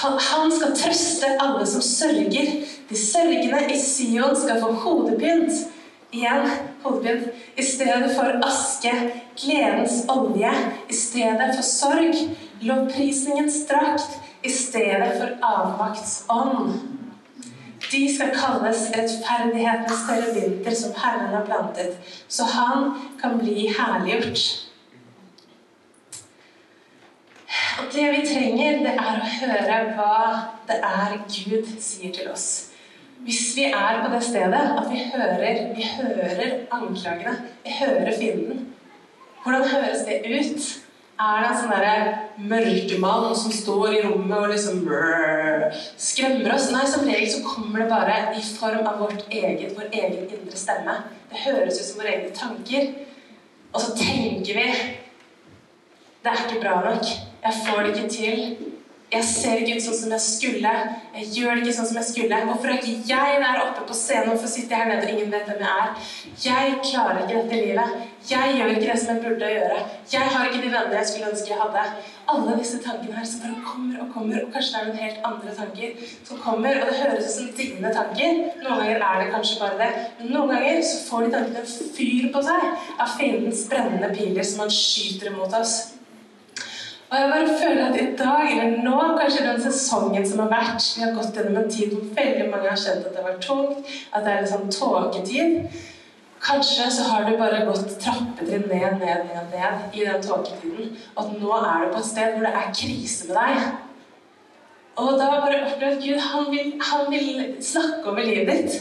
Han 0.00 0.55
skal 0.55 0.79
trøste 0.79 1.35
alle 1.43 1.67
som 1.67 1.82
sørger. 1.85 2.55
De 2.88 2.97
sørgende 2.97 3.67
i 3.75 3.82
Sion 3.82 4.38
skal 4.38 4.62
få 4.62 4.73
hodepynt. 4.87 5.67
Igjen 6.10 6.50
hodepynt. 6.82 7.34
I 7.56 7.62
stedet 7.62 8.14
for 8.16 8.40
aske, 8.46 8.92
gledens 9.38 10.04
olje. 10.08 10.50
I 10.88 10.94
stedet 10.94 11.54
for 11.54 11.62
sorg, 11.62 12.16
lovprisningens 12.60 13.66
drakt. 13.68 14.18
I 14.42 14.50
stedet 14.50 15.20
for 15.20 15.36
avmaktsånd. 15.42 16.80
De 17.90 18.00
skal 18.14 18.30
kalles 18.36 18.90
rettferdighetens 18.94 20.02
terebinter 20.06 20.74
som 20.74 20.92
Herren 20.96 21.34
har 21.34 21.46
plantet, 21.46 21.96
så 22.28 22.44
han 22.44 22.92
kan 23.20 23.38
bli 23.38 23.66
herliggjort. 23.78 24.44
Og 27.80 27.94
det 27.94 28.10
vi 28.14 28.26
trenger, 28.26 28.78
det 28.84 28.94
er 28.94 29.18
å 29.18 29.30
høre 29.40 29.78
hva 29.96 30.18
det 30.68 30.78
er 30.86 31.16
Gud 31.26 31.72
sier 31.82 32.14
til 32.14 32.30
oss. 32.30 32.69
Hvis 33.25 33.56
vi 33.56 33.64
er 33.69 34.02
på 34.05 34.12
det 34.14 34.22
stedet 34.25 34.61
at 34.81 34.86
vi 34.91 35.00
hører, 35.12 35.74
vi 35.77 35.86
hører 35.96 36.53
anklagene, 36.72 37.34
vi 37.65 37.74
hører 37.81 38.12
fienden, 38.19 38.69
hvordan 39.43 39.69
høres 39.69 40.06
det 40.06 40.22
ut? 40.24 40.70
Er 41.20 41.43
det 41.43 41.48
en 41.50 41.58
sånn 41.58 41.72
derre 41.74 41.96
mørkemann 42.48 43.34
som 43.36 43.53
står 43.53 43.93
i 43.93 43.98
rommet 44.06 44.39
og 44.39 44.53
liksom 44.55 44.79
skremmer 46.00 46.55
oss? 46.55 46.70
Nei, 46.72 46.86
som 46.89 47.05
regel 47.05 47.29
så 47.29 47.43
kommer 47.44 47.82
det 47.82 47.91
bare 47.91 48.15
i 48.41 48.44
form 48.46 48.89
av 48.89 49.03
vårt 49.03 49.27
eget, 49.29 49.74
vår 49.77 49.91
egen 49.91 50.22
indre 50.24 50.56
stemme. 50.56 50.96
Det 51.29 51.43
høres 51.44 51.77
ut 51.77 51.84
som 51.91 52.00
våre 52.00 52.15
egne 52.15 52.32
tanker. 52.36 52.89
Og 53.74 53.84
så 53.84 53.93
tenker 54.00 54.62
vi 54.62 54.67
Det 56.20 56.32
er 56.32 56.41
ikke 56.46 56.60
bra 56.60 56.81
nok. 56.84 57.05
Jeg 57.44 57.60
får 57.67 57.82
det 57.82 57.93
ikke 57.96 58.08
til. 58.17 58.69
Jeg 59.10 59.26
ser 59.26 59.58
ikke 59.58 59.74
ut 59.74 59.82
sånn 59.82 59.96
som 59.98 60.12
jeg 60.14 60.22
skulle. 60.22 60.72
Jeg 61.17 61.24
gjør 61.34 61.56
det 61.56 61.64
ikke 61.64 61.72
sånn 61.81 61.88
som 61.88 61.96
jeg 61.98 62.06
skulle. 62.12 62.36
Hvorfor 62.46 62.70
er 62.70 62.76
ikke 62.79 63.08
jeg 63.08 63.40
der 63.43 63.62
oppe 63.64 63.82
på 63.88 63.96
scenen? 63.98 64.31
Hvorfor 64.31 64.52
sitter 64.52 64.76
jeg 64.76 64.84
her 64.84 64.90
nede 64.93 65.08
og 65.08 65.10
ingen 65.17 65.34
vet 65.34 65.50
hvem 65.50 65.64
jeg 65.67 65.82
er? 65.82 66.12
Jeg 66.44 66.76
klarer 66.84 67.24
ikke 67.24 67.40
dette 67.40 67.58
livet. 67.64 68.06
Jeg 68.31 68.55
gjør 68.55 68.70
ikke 68.70 68.86
det 68.86 68.96
som 69.02 69.10
jeg 69.10 69.24
burde 69.24 69.50
gjøre. 69.56 69.82
Jeg 70.14 70.31
har 70.36 70.46
ikke 70.46 70.62
de 70.62 70.72
vennene 70.76 70.98
jeg 71.00 71.10
skulle 71.10 71.32
ønske 71.32 71.50
jeg 71.50 71.60
hadde. 71.64 71.84
Alle 72.31 72.56
disse 72.62 72.81
tankene 72.86 73.19
her 73.19 73.26
som 73.26 73.43
bare 73.43 73.67
kommer 73.67 74.00
og 74.05 74.14
kommer, 74.14 74.44
og 74.46 74.55
kanskje 74.55 74.72
det 74.72 74.81
er 74.81 74.90
noen 74.93 75.02
helt 75.02 75.31
andre 75.32 75.55
tanker 75.58 76.10
som 76.31 76.43
kommer, 76.46 76.79
og 76.79 76.90
det 76.90 76.98
høres 77.02 77.31
ut 77.31 77.36
som 77.36 77.52
dine 77.58 77.94
tanker. 78.00 78.43
Noen 78.62 78.84
ganger 78.84 79.06
er 79.10 79.22
det 79.24 79.31
kanskje 79.34 79.62
bare 79.64 79.81
det, 79.81 80.10
men 80.20 80.34
noen 80.36 80.55
ganger 80.55 80.84
så 80.86 81.06
får 81.08 81.26
de 81.26 81.32
tankene 81.34 81.79
fyr 81.98 82.29
på 82.31 82.44
seg 82.46 82.69
av 82.94 83.17
fiendens 83.17 83.67
brennende 83.72 84.14
piler 84.14 84.46
som 84.46 84.69
han 84.69 84.76
skyter 84.76 85.34
imot 85.34 85.58
oss. 85.58 85.81
Og 87.10 87.19
jeg 87.19 87.31
bare 87.31 87.55
føler 87.62 87.86
at 87.88 87.96
i 88.00 88.17
dag, 88.19 88.50
eller 88.64 88.82
nå, 88.82 88.98
kanskje 89.19 89.46
den 89.46 89.62
sesongen 89.62 90.26
som 90.29 90.44
har 90.44 90.50
vært 90.52 90.84
Vi 90.96 91.02
har 91.02 91.14
gått 91.17 91.34
gjennom 91.34 91.56
en 91.58 91.70
tid 91.70 91.94
hvor 91.94 92.05
veldig 92.19 92.44
mange 92.52 92.69
har 92.70 92.79
kjent 92.79 93.08
at 93.08 93.17
det 93.17 93.24
var 93.24 93.40
tungt, 93.43 93.88
at 94.14 94.22
det 94.26 94.32
er 94.34 94.44
litt 94.44 94.52
sånn 94.52 94.70
tåketid. 94.76 95.81
Kanskje 96.40 96.86
så 96.94 97.08
har 97.08 97.26
du 97.26 97.34
bare 97.40 97.64
gått 97.67 97.96
trappetrinn 98.00 98.69
ned, 98.70 99.02
ned, 99.02 99.26
ned, 99.26 99.50
ned 99.56 99.98
i 99.98 100.06
den 100.06 100.22
tåketiden. 100.22 100.94
Og 101.17 101.24
at 101.24 101.34
nå 101.43 101.58
er 101.58 101.82
du 101.82 101.90
på 101.96 102.05
et 102.05 102.08
sted 102.12 102.36
hvor 102.36 102.46
det 102.46 102.55
er 102.62 102.70
krise 102.79 103.29
med 103.29 103.40
deg. 103.43 103.67
Og 105.00 105.12
da 105.19 105.26
bare 105.34 105.60
opplevd 105.67 105.98
at 105.98 106.06
Gud 106.06 106.24
han 106.31 106.48
vil, 106.55 106.72
han 106.93 107.10
vil 107.10 107.43
snakke 107.64 108.06
over 108.06 108.22
livet 108.22 108.55
ditt. 108.55 108.81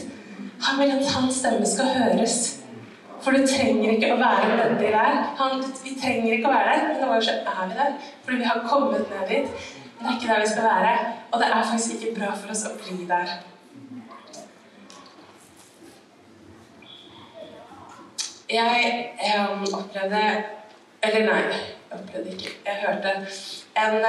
Han 0.68 0.78
vil 0.78 0.94
at 1.00 1.12
hans 1.16 1.42
stemme 1.42 1.66
skal 1.66 1.90
høres. 1.98 2.59
For 3.22 3.36
du 3.36 3.46
trenger 3.46 3.90
ikke 3.94 4.14
å 4.14 4.20
være 4.20 4.48
nødvendig 4.48 4.92
der. 4.94 5.18
Han, 5.36 5.64
vi 5.84 5.92
trenger 6.00 6.32
ikke 6.36 6.48
å 6.48 6.54
være 6.54 6.70
der, 6.70 6.86
men 6.86 6.96
noen 6.96 7.10
ganger 7.10 7.26
så 7.26 7.34
er 7.52 7.68
vi 7.68 7.78
der. 7.80 7.92
Fordi 8.24 8.38
vi 8.40 8.48
har 8.48 8.62
kommet 8.68 9.12
ned 9.12 9.26
dit. 9.28 9.66
Men 9.98 10.06
det 10.06 10.12
er 10.12 10.16
ikke 10.16 10.32
der 10.32 10.40
vi 10.40 10.52
skal 10.52 10.68
være. 10.68 10.92
Og 11.30 11.42
det 11.42 11.48
er 11.48 11.70
faktisk 11.72 11.90
ikke 11.96 12.14
bra 12.20 12.30
for 12.32 12.54
oss 12.54 12.64
å 12.68 12.72
bli 12.80 13.08
der. 13.10 13.34
Jeg, 18.50 19.10
jeg 19.22 19.74
opplevde 19.78 20.22
Eller 21.02 21.26
nei, 21.26 21.42
jeg 21.90 21.98
opplevde 22.00 22.32
ikke. 22.32 22.54
Jeg 22.66 22.80
hørte 22.80 23.12
en, 23.78 24.00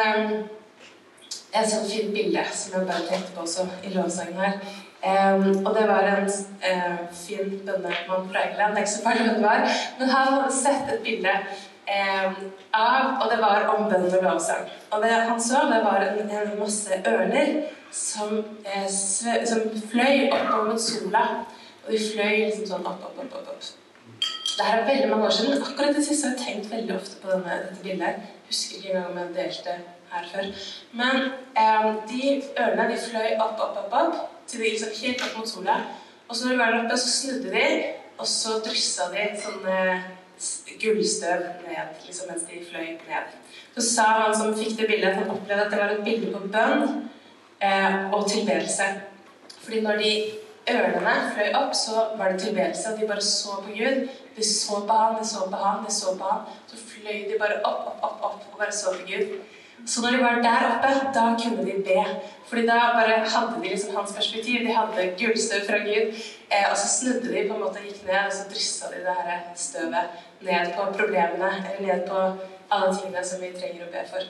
en 1.59 1.67
sånn 1.73 1.85
fint 1.87 2.15
bilde 2.15 2.45
som 2.49 2.79
jeg 2.79 2.87
bare 2.89 3.05
tenkte 3.11 3.35
på 3.35 3.45
også 3.45 3.67
i 3.85 3.93
lovsangen 3.93 4.41
her. 4.41 4.57
Em, 5.01 5.65
og 5.65 5.73
det 5.75 5.87
var 5.89 6.05
en 6.05 6.27
uh, 6.61 6.97
fin 7.13 7.53
bønnemann 7.65 8.27
fra 8.29 8.43
England, 8.45 8.77
er 8.77 8.85
ikke 8.85 9.05
hvem 9.05 9.29
det 9.35 9.43
var, 9.43 9.63
men 9.99 10.09
han 10.09 10.33
hadde 10.33 10.53
sett 10.53 10.91
et 10.93 11.01
bilde 11.01 11.33
um, 11.89 12.35
av 12.77 13.07
Og 13.23 13.31
det 13.31 13.39
var 13.41 13.65
om 13.73 13.87
bønn 13.89 14.05
og 14.05 14.23
lovsang. 14.23 14.69
Og 14.91 15.01
det 15.01 15.11
han 15.11 15.41
så, 15.41 15.63
det 15.71 15.81
var 15.87 16.05
en, 16.05 16.29
en 16.29 16.59
masse 16.59 17.01
ørner 17.07 17.53
som, 17.91 18.37
eh, 18.65 18.87
som 19.45 19.65
fløy 19.91 20.29
oppover 20.31 20.69
mot 20.69 20.81
sola. 20.81 21.23
Og 21.85 21.91
de 21.91 21.99
fløy 21.99 22.45
liksom 22.45 22.67
sånn 22.69 22.85
opp, 22.85 23.01
opp, 23.09 23.17
opp, 23.25 23.33
opp. 23.41 23.49
opp. 23.55 24.27
Det 24.57 24.67
her 24.67 24.81
er 24.81 24.87
veldig 24.87 25.09
mange 25.09 25.25
år 25.25 25.33
siden, 25.33 25.55
men 25.55 25.63
akkurat 25.65 25.95
det 25.95 26.05
siste 26.05 26.29
har 26.29 26.37
jeg 26.37 26.45
tenkt 26.45 26.71
veldig 26.71 26.95
ofte 26.95 27.17
på 27.21 27.31
denne, 27.31 27.57
dette 27.65 27.83
bildet. 27.83 28.07
Jeg 28.21 28.51
husker 28.51 28.77
ikke 28.77 28.93
engang 28.93 29.11
om 29.11 29.19
jeg 29.21 29.35
delte 29.39 29.75
her 30.11 30.27
før. 30.33 30.51
Men 30.97 31.27
eh, 31.57 31.89
de 32.11 32.35
ørene 32.59 32.87
de 32.91 33.01
fløy 33.01 33.35
opp, 33.37 33.59
opp, 33.59 33.77
opp, 33.83 33.97
opp, 34.01 34.39
til 34.47 34.63
de 34.63 34.71
liksom 34.73 34.95
helt 35.01 35.25
opp 35.27 35.37
mot 35.39 35.49
sola. 35.49 35.77
Og 36.27 36.35
så 36.35 36.47
når 36.47 36.53
de 36.53 36.63
var 36.63 36.79
oppe, 36.79 36.97
så 36.97 37.13
snudde 37.15 37.53
de, 37.53 37.67
og 38.17 38.27
så 38.27 38.57
dryssa 38.65 39.09
de 39.13 39.29
sånne 39.41 39.77
gullstøv 40.81 41.41
ned 41.67 42.05
liksom, 42.05 42.29
mens 42.31 42.45
de 42.49 42.61
fløy 42.65 42.93
ned. 43.07 43.33
Så 43.75 43.83
sa 43.87 44.05
han 44.23 44.35
som 44.35 44.55
fikk 44.57 44.77
det 44.79 44.87
bildet, 44.89 45.11
at 45.11 45.21
han 45.21 45.33
opplevde 45.33 45.65
at 45.65 45.73
det 45.73 45.81
var 45.81 45.95
et 45.95 46.05
bilde 46.05 46.31
på 46.33 46.47
bønn 46.53 46.85
eh, 47.63 47.97
og 48.13 48.27
tilbedelse. 48.29 48.87
Fordi 49.61 49.81
når 49.85 50.01
de 50.01 50.13
ørnene 50.71 51.15
fløy 51.35 51.53
opp, 51.59 51.75
så 51.77 52.07
var 52.17 52.33
det 52.33 52.43
tilbedelse, 52.45 52.91
og 52.91 52.99
de 52.99 53.07
bare 53.07 53.21
så 53.25 53.61
på 53.65 53.75
Gud. 53.77 54.07
De 54.35 54.45
så 54.47 54.81
på 54.87 54.99
han, 55.03 55.17
de 55.19 55.27
så 55.27 55.47
på 55.49 55.63
han, 55.63 55.85
de 55.85 55.93
så 55.93 56.15
på 56.17 56.31
han. 56.31 56.45
Så 56.67 56.79
fløy 56.89 57.25
de 57.29 57.39
bare 57.39 57.61
opp, 57.63 57.87
opp, 57.87 58.03
opp, 58.03 58.23
opp 58.29 58.53
og 58.53 58.59
bare 58.63 58.75
så 58.75 58.95
på 58.97 59.07
Gud. 59.07 59.35
Så 59.85 60.01
når 60.01 60.11
de 60.11 60.23
var 60.23 60.41
der 60.45 60.67
oppe, 60.69 60.91
da 61.15 61.23
kunne 61.43 61.65
de 61.65 61.77
be. 61.85 62.05
Fordi 62.49 62.65
da 62.67 62.79
bare 62.97 63.21
hadde 63.33 63.61
de 63.63 63.69
liksom 63.69 63.95
hans 63.95 64.13
perspektiv. 64.15 64.67
De 64.67 64.73
hadde 64.75 65.07
gullstøv 65.19 65.65
fra 65.69 65.79
Gud. 65.87 66.13
Eh, 66.51 66.65
og 66.71 66.77
så 66.77 66.87
snudde 66.87 67.33
de 67.33 67.47
på 67.47 67.55
en 67.55 67.63
måte 67.63 67.79
og 67.81 67.87
gikk 67.87 68.03
ned, 68.07 68.25
og 68.25 68.33
så 68.33 68.47
dryssa 68.51 68.91
de 68.91 69.03
det 69.05 69.15
her 69.23 69.39
støvet 69.55 70.05
ned 70.41 70.73
på 70.75 70.87
problemene, 70.97 71.51
eller 71.71 71.81
ned 71.87 72.07
på 72.09 72.19
alle 72.71 72.95
tingene 72.97 73.25
som 73.25 73.41
vi 73.41 73.53
trenger 73.55 73.85
å 73.87 73.91
be 73.93 74.03
for. 74.09 74.27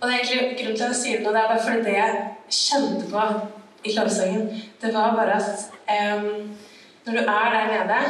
Og 0.00 0.08
det 0.08 0.14
er 0.14 0.22
egentlig 0.22 0.58
grunnen 0.58 0.76
til 0.76 0.84
at 0.84 0.94
jeg 0.94 1.00
sier 1.02 1.20
det 1.20 1.26
nå, 1.26 1.32
det 1.34 1.42
er 1.42 1.50
bare 1.52 1.64
fordi 1.66 1.84
det 1.84 1.96
jeg 1.96 2.14
kjente 2.60 3.10
på 3.12 3.26
i 3.84 3.94
lovsangen, 3.98 4.62
det 4.82 4.94
var 4.94 5.16
bare 5.16 5.36
at 5.40 5.66
eh, 5.92 6.26
når 7.04 7.18
du 7.18 7.20
er 7.20 7.54
der 7.54 7.70
nede, 7.72 8.00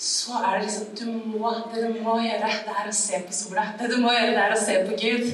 så 0.00 0.32
er 0.32 0.58
det 0.58 0.62
liksom 0.62 0.86
du 0.98 1.38
må, 1.38 1.50
Det 1.74 1.82
du 1.84 2.02
må 2.02 2.16
gjøre, 2.24 2.48
det 2.64 2.76
er 2.82 2.88
å 2.88 2.92
se 2.96 3.18
på 3.26 3.34
sola. 3.36 3.66
Det 3.78 3.90
du 3.92 3.98
må 4.00 4.14
gjøre, 4.14 4.32
det 4.32 4.44
er 4.46 4.54
å 4.54 4.60
se 4.60 4.76
på 4.86 4.96
Gud. 5.02 5.26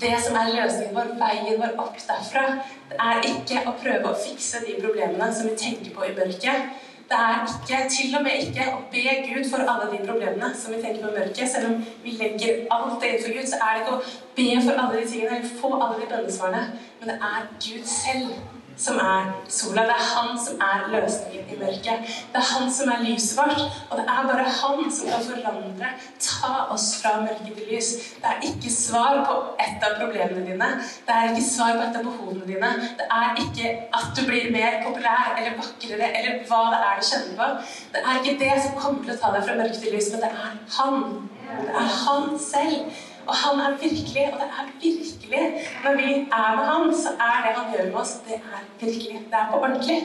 Det 0.00 0.12
som 0.24 0.36
er 0.38 0.54
løsningen 0.54 0.94
vår, 0.96 1.10
veien 1.20 1.60
vår 1.60 1.74
opp 1.82 1.98
derfra, 2.08 2.44
det 2.88 2.98
er 3.04 3.28
ikke 3.28 3.64
å 3.68 3.74
prøve 3.82 4.08
å 4.08 4.20
fikse 4.22 4.62
de 4.64 4.78
problemene 4.80 5.28
som 5.34 5.50
vi 5.50 5.56
tenker 5.60 5.92
på 5.92 6.06
i 6.06 6.14
mørket. 6.16 6.70
Det 7.08 7.18
er 7.24 7.44
ikke, 7.44 7.82
til 7.92 8.16
og 8.16 8.24
med 8.24 8.46
ikke 8.46 8.66
å 8.72 8.80
be 8.92 9.04
Gud 9.28 9.46
for 9.50 9.68
alle 9.74 9.90
de 9.92 10.00
problemene 10.06 10.52
som 10.56 10.72
vi 10.72 10.80
tenker 10.82 11.04
på 11.04 11.12
i 11.12 11.18
mørket. 11.18 11.48
Selv 11.52 11.72
om 11.72 11.80
vi 12.04 12.16
legger 12.20 12.64
alt 12.72 13.00
det 13.02 13.10
innenfor 13.12 13.36
Gud, 13.36 13.48
så 13.50 13.60
er 13.64 13.74
det 13.74 13.84
ikke 13.84 13.96
å 13.98 14.02
be 14.38 14.48
for 14.64 14.84
alle 14.84 15.00
de 15.02 15.08
tingene 15.10 15.36
eller 15.36 15.56
få 15.60 15.74
alle 15.78 15.98
de 16.00 16.08
bønnesvarene. 16.14 16.64
Men 17.00 17.12
det 17.12 17.18
er 17.32 17.50
Gud 17.66 17.92
selv 17.92 18.57
som 18.78 18.98
er 19.02 19.32
sola. 19.50 19.84
Det 19.88 19.94
er 19.96 20.06
han 20.14 20.38
som 20.38 20.62
er 20.62 20.84
løsningen 20.92 21.50
i 21.52 21.58
mørket. 21.58 22.12
Det 22.32 22.40
er 22.40 22.46
han 22.52 22.70
som 22.72 22.92
er 22.92 23.02
lyset 23.04 23.38
vårt. 23.38 23.62
Og 23.90 23.98
det 23.98 24.04
er 24.04 24.28
bare 24.30 24.46
han 24.60 24.92
som 24.94 25.10
kan 25.10 25.24
forandre, 25.26 25.90
ta 26.28 26.52
oss 26.74 26.88
fra 27.02 27.16
mørke 27.24 27.54
til 27.56 27.72
lys. 27.72 27.90
Det 28.22 28.32
er 28.32 28.46
ikke 28.50 28.72
svar 28.74 29.22
på 29.26 29.38
ett 29.66 29.84
av 29.88 29.98
problemene 30.02 30.46
dine. 30.46 30.70
Det 31.06 31.16
er 31.16 31.32
ikke 31.32 31.48
svar 31.50 31.74
på 31.78 31.86
et 31.88 31.98
av 32.00 32.06
behovene 32.06 32.46
dine. 32.46 32.72
Det 33.00 33.08
er 33.20 33.42
ikke 33.44 33.74
at 34.00 34.12
du 34.16 34.24
blir 34.28 34.52
mer 34.54 34.80
populær 34.86 35.34
eller 35.36 35.58
vakrere 35.58 36.12
eller 36.20 36.40
hva 36.48 36.62
det 36.72 36.82
er 36.90 37.02
du 37.02 37.10
kjenner 37.10 37.36
på. 37.40 37.50
Det 37.94 38.04
er 38.04 38.22
ikke 38.22 38.38
det 38.44 38.54
som 38.62 38.78
kommer 38.78 39.04
til 39.04 39.16
å 39.16 39.20
ta 39.22 39.34
deg 39.34 39.46
fra 39.48 39.58
mørke 39.58 39.82
til 39.82 39.96
lys, 39.96 40.12
men 40.14 40.24
det 40.24 40.32
er 40.32 40.40
han. 40.78 41.04
Det 41.48 41.78
er 41.82 41.94
han 42.04 42.34
selv. 42.38 43.06
Og 43.28 43.34
han 43.36 43.60
er 43.60 43.76
virkelig, 43.80 44.24
og 44.32 44.38
det 44.40 44.48
er 44.58 44.66
virkelig 44.82 45.44
Når 45.84 45.96
vi 45.96 46.12
er 46.40 46.56
med 46.56 46.64
han, 46.64 46.94
så 47.02 47.08
er 47.28 47.36
det 47.44 47.56
han 47.56 47.72
gjør 47.72 47.86
med 47.90 48.00
oss, 48.00 48.12
det 48.26 48.34
er 48.34 48.62
virkelig. 48.80 49.18
Det 49.30 49.38
er 49.40 49.50
på 49.50 49.56
ordentlig. 49.56 49.98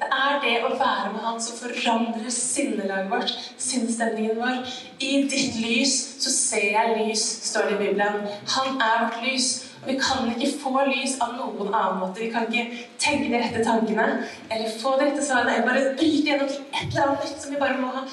Det 0.00 0.08
er 0.24 0.36
det 0.44 0.52
å 0.62 0.68
være 0.78 1.08
med 1.12 1.24
han 1.26 1.40
som 1.42 1.58
forandrer 1.58 2.30
sinnelaget 2.30 3.10
vårt, 3.10 3.32
sinnsstemningen 3.58 4.38
vår. 4.38 4.60
I 5.00 5.10
ditt 5.32 5.58
lys 5.58 5.96
så 6.22 6.30
ser 6.30 6.68
jeg 6.76 6.94
lys, 7.00 7.24
står 7.48 7.66
det 7.66 7.74
i 7.74 7.80
Bibelen. 7.82 8.28
Han 8.54 8.78
er 8.78 9.02
vårt 9.02 9.18
lys. 9.26 9.50
Og 9.82 9.90
vi 9.90 9.98
kan 9.98 10.30
ikke 10.30 10.54
få 10.62 10.86
lys 10.86 11.18
av 11.24 11.34
noen 11.34 11.74
annen 11.74 11.98
måte. 11.98 12.22
Vi 12.22 12.30
kan 12.30 12.46
ikke 12.46 12.86
tenke 13.02 13.32
de 13.32 13.42
rette 13.42 13.66
tankene 13.66 14.08
eller 14.50 14.78
få 14.78 14.94
de 14.98 15.10
rette 15.10 15.26
svarene 15.26 15.56
eller 15.56 15.66
bare 15.66 15.94
bryte 15.98 16.30
gjennom 16.30 16.50
til 16.50 16.62
et 16.62 16.86
eller 16.88 17.04
annet 17.08 17.26
nytt 17.26 17.42
som 17.42 17.54
vi 17.54 17.62
bare 17.62 17.82
må 17.82 17.90
ha. 17.98 18.06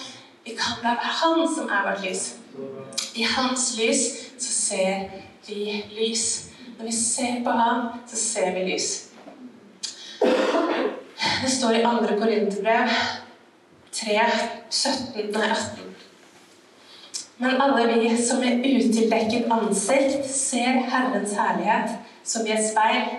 Vi 0.45 0.57
kan 0.57 0.81
være 0.81 1.15
han 1.21 1.45
som 1.53 1.69
er 1.69 1.89
vårt 1.89 2.05
lys. 2.05 2.27
I 3.15 3.25
hans 3.29 3.71
lys 3.77 4.24
så 4.39 4.51
ser 4.51 5.09
vi 5.47 5.83
lys. 5.99 6.49
Når 6.77 6.85
vi 6.85 6.91
ser 6.91 7.43
på 7.43 7.49
ham, 7.49 7.87
så 8.07 8.15
ser 8.15 8.53
vi 8.53 8.65
lys. 8.71 8.89
Det 11.41 11.51
står 11.51 11.71
i 11.71 11.83
2. 11.83 12.19
Korinterbrev 12.19 12.89
3, 13.91 14.19
17, 14.69 15.31
nei 15.31 15.49
18. 15.49 15.95
Men 17.37 17.61
alle 17.61 17.85
vi 17.93 18.11
som 18.17 18.39
med 18.39 18.63
utildekket 18.63 19.51
ansikt 19.51 20.27
ser 20.31 20.81
Herrens 20.91 21.35
herlighet 21.35 21.97
som 22.23 22.47
i 22.47 22.53
et 22.55 22.63
speil, 22.63 23.09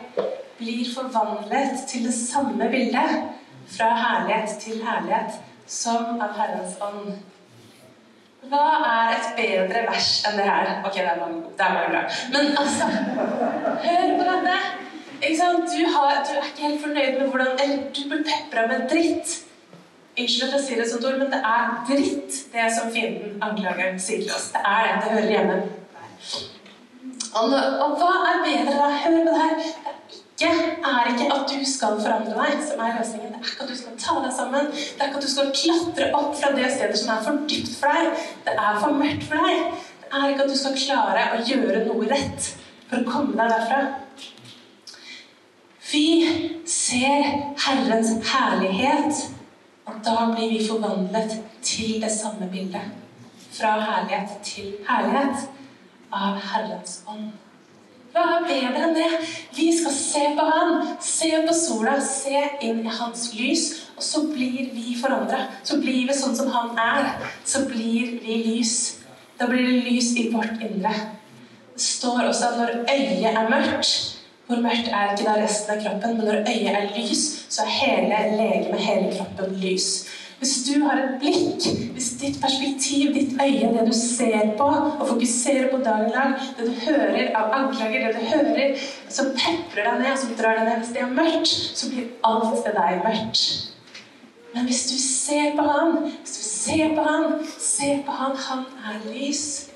blir 0.59 0.87
forvandlet 0.95 1.85
til 1.89 2.07
det 2.09 2.15
samme 2.15 2.69
bildet, 2.73 3.23
fra 3.77 3.91
herlighet 3.95 4.59
til 4.61 4.81
herlighet, 4.85 5.37
som 5.67 6.21
av 6.21 6.33
Herrens 6.39 6.79
ånd. 6.81 7.13
Hva 8.51 8.67
er 8.87 9.15
et 9.17 9.31
bedre 9.39 9.83
vers 9.89 10.11
enn 10.29 10.37
det 10.39 10.47
her? 10.47 10.69
Ok, 10.87 10.99
det 10.99 11.09
er 11.13 11.21
mange, 11.21 11.41
det 11.59 11.65
er 11.67 11.75
mange 11.77 11.93
bra. 11.95 12.03
Men 12.35 12.53
altså, 12.63 12.91
hør 13.87 14.13
på 14.19 14.27
dette. 14.31 14.59
Ikke 15.23 15.39
sant? 15.41 15.73
Du, 15.73 15.83
har, 15.95 16.21
du 16.29 16.33
er 16.37 16.49
ikke 16.51 16.69
helt 16.69 16.83
fornøyd 16.85 17.19
med 17.21 17.29
hvordan 17.33 17.63
Eller 17.65 17.77
du 17.97 18.03
blir 18.11 18.25
pepra 18.29 18.67
med 18.71 18.89
dritt. 18.93 19.33
Unnskyld 20.19 20.49
at 20.49 20.55
jeg 20.57 20.65
sier 20.67 20.83
et 20.83 20.91
sånt 20.91 21.09
ord, 21.09 21.19
men 21.21 21.33
det 21.33 21.41
er 21.45 21.73
dritt, 21.89 22.37
det 22.53 22.69
som 22.73 22.93
fienden 22.93 23.43
anklager 23.45 23.99
sier 24.01 24.23
til 24.25 24.37
oss. 24.37 24.49
Det 24.55 24.63
er 24.65 24.87
det. 24.87 24.95
Det 25.03 25.11
hører 25.17 25.33
hjemme. 25.35 25.59
Og, 27.37 27.57
og 27.85 27.99
hva 28.01 28.13
er 28.31 28.45
bedre 28.47 28.77
da? 28.79 28.87
Hør 29.03 29.19
på 29.19 29.27
det 29.27 29.37
her. 29.43 29.59
Det 29.59 29.93
er 29.93 29.99
ikke, 29.99 30.26
er 30.45 31.09
ikke 31.13 31.33
at 31.33 31.49
du 31.49 31.65
skal 31.65 32.01
forandre 32.03 32.35
deg, 32.37 32.61
som 32.69 32.81
er 32.85 32.99
løsningen. 32.99 33.33
Det 33.33 33.41
er 33.41 33.53
ikke 33.53 33.65
at 33.65 33.71
du 33.71 33.77
skal 33.79 33.99
ta 34.01 34.17
deg 34.25 34.33
sammen. 34.37 34.67
Det 34.75 35.01
er 35.01 35.09
ikke 35.09 35.21
at 35.21 35.25
du 35.25 35.33
skal 35.33 35.53
klatre 35.57 36.09
opp 36.19 36.35
fra 36.37 36.51
det 36.57 36.73
stedet 36.75 36.99
som 37.01 37.13
er 37.15 37.23
for 37.25 37.47
dypt 37.49 37.77
for 37.81 37.97
deg. 37.97 38.27
Det 38.45 38.57
er 38.57 38.81
for 38.83 38.99
mørkt 39.01 39.25
for 39.31 39.47
deg. 39.47 39.79
Det 40.03 40.11
er 40.13 40.33
ikke 40.33 40.45
at 40.45 40.53
du 40.53 40.59
skal 40.61 40.77
klare 40.83 41.25
å 41.37 41.41
gjøre 41.47 41.85
noe 41.87 42.11
rett 42.11 42.51
for 42.91 43.01
å 43.01 43.09
komme 43.09 43.39
deg 43.39 43.55
derfra. 43.55 43.81
Vi 45.87 46.05
ser 46.67 47.25
Herrens 47.63 48.13
herlighet, 48.27 49.25
og 49.87 50.01
da 50.05 50.17
blir 50.35 50.51
vi 50.51 50.63
forvandlet 50.67 51.39
til 51.63 52.01
det 52.03 52.11
samme 52.13 52.51
bildet. 52.53 52.93
Fra 53.57 53.77
herlighet 53.81 54.37
til 54.45 54.75
herlighet 54.89 55.47
av 56.13 56.41
Herrens 56.53 57.01
ånd. 57.09 57.31
Hva 58.17 58.39
er 58.39 58.45
bedre 58.49 58.85
enn 58.87 58.95
det? 58.97 59.09
Vi 59.53 59.67
skal 59.77 59.93
se 59.93 60.21
på 60.39 60.45
han, 60.49 60.87
se 61.05 61.29
på 61.45 61.57
sola, 61.57 61.99
se 62.01 62.39
inn 62.65 62.79
i 62.81 62.95
hans 63.01 63.27
lys, 63.37 63.65
og 63.93 64.07
så 64.07 64.23
blir 64.31 64.71
vi 64.73 64.95
forandra. 64.97 65.43
Så 65.61 65.77
blir 65.83 66.07
vi 66.09 66.17
sånn 66.17 66.37
som 66.39 66.49
han 66.55 66.73
er. 66.81 67.11
Så 67.45 67.67
blir 67.69 68.15
vi 68.23 68.39
lys. 68.47 68.73
Da 69.37 69.51
blir 69.51 69.69
det 69.69 69.85
lys 69.85 70.15
i 70.17 70.31
vårt 70.33 70.65
indre. 70.65 70.95
Det 71.75 71.85
står 71.85 72.23
også 72.31 72.55
at 72.55 72.59
når 72.63 72.73
øyet 72.89 73.35
er 73.35 73.51
mørkt 73.53 74.15
Hvor 74.47 74.61
mørkt 74.63 74.89
er 74.95 75.11
ikke 75.13 75.27
da 75.27 75.33
resten 75.43 75.73
av 75.75 75.81
kroppen, 75.83 76.13
men 76.17 76.29
når 76.31 76.47
øyet 76.47 76.77
er 76.79 76.93
lys, 76.95 77.23
så 77.51 77.65
er 77.65 77.73
hele 77.83 78.21
legemet, 78.39 78.81
hele 78.81 79.09
kroppen, 79.17 79.57
lys. 79.61 79.89
Hvis 80.39 80.57
du 80.67 80.83
har 80.85 80.99
et 81.01 81.15
blikk, 81.21 81.65
hvis 81.97 82.11
ditt 82.21 82.41
perspektiv, 82.43 83.15
ditt 83.15 83.39
øye, 83.41 83.71
det 83.73 83.85
du 83.87 83.93
ser 83.97 84.51
på 84.59 84.65
og 84.65 85.07
fokuserer 85.09 85.71
på 85.71 85.79
dagen 85.85 86.11
lang, 86.13 86.35
det 86.59 86.67
du 86.67 86.75
hører 86.91 87.31
av 87.37 87.55
anklager, 87.61 88.07
det 88.07 88.19
du 88.19 88.27
hører 88.35 88.83
som 89.09 89.31
peprer 89.33 89.89
deg 89.89 90.03
ned, 90.03 90.19
som 90.21 90.35
drar 90.37 90.61
deg 90.61 90.69
ned 90.69 90.83
Hvis 90.83 90.93
det 90.93 91.03
er 91.07 91.15
mørkt, 91.21 91.55
så 91.79 91.89
blir 91.93 92.13
alt 92.25 92.61
ved 92.67 92.77
deg 92.77 93.01
mørkt. 93.07 93.47
Men 94.55 94.69
hvis 94.69 94.85
du 94.91 94.99
ser 95.01 95.57
på 95.57 95.65
han, 95.71 95.97
hvis 96.05 96.37
du 96.37 96.43
ser 96.51 96.93
på 96.97 97.09
han, 97.09 97.25
ser 97.59 98.05
på 98.05 98.13
han, 98.21 98.37
han 98.37 98.69
er 98.93 99.01
lys, 99.09 99.71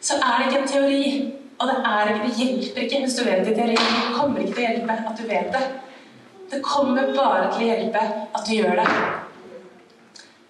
så 0.00 0.18
er 0.18 0.38
det 0.38 0.50
ikke 0.50 0.62
en 0.62 0.68
teori. 0.68 1.32
Og 1.60 1.68
det, 1.68 1.78
er, 1.84 2.14
det 2.24 2.34
hjelper 2.38 2.82
ikke 2.82 3.00
hvis 3.04 3.14
du 3.14 3.24
vet 3.24 3.46
det 3.46 3.70
i. 3.70 3.78
Det 3.78 4.12
kommer 4.16 4.40
ikke 4.40 4.54
til 4.54 4.62
å 4.64 4.68
hjelpe 4.68 5.00
at 5.10 5.18
du 5.18 5.26
vet 5.28 5.50
det. 5.54 5.66
Det 6.50 6.62
kommer 6.66 7.10
bare 7.14 7.50
til 7.52 7.66
å 7.66 7.66
hjelpe 7.68 8.06
at 8.34 8.46
du 8.46 8.54
gjør 8.56 8.80
det. 8.80 8.86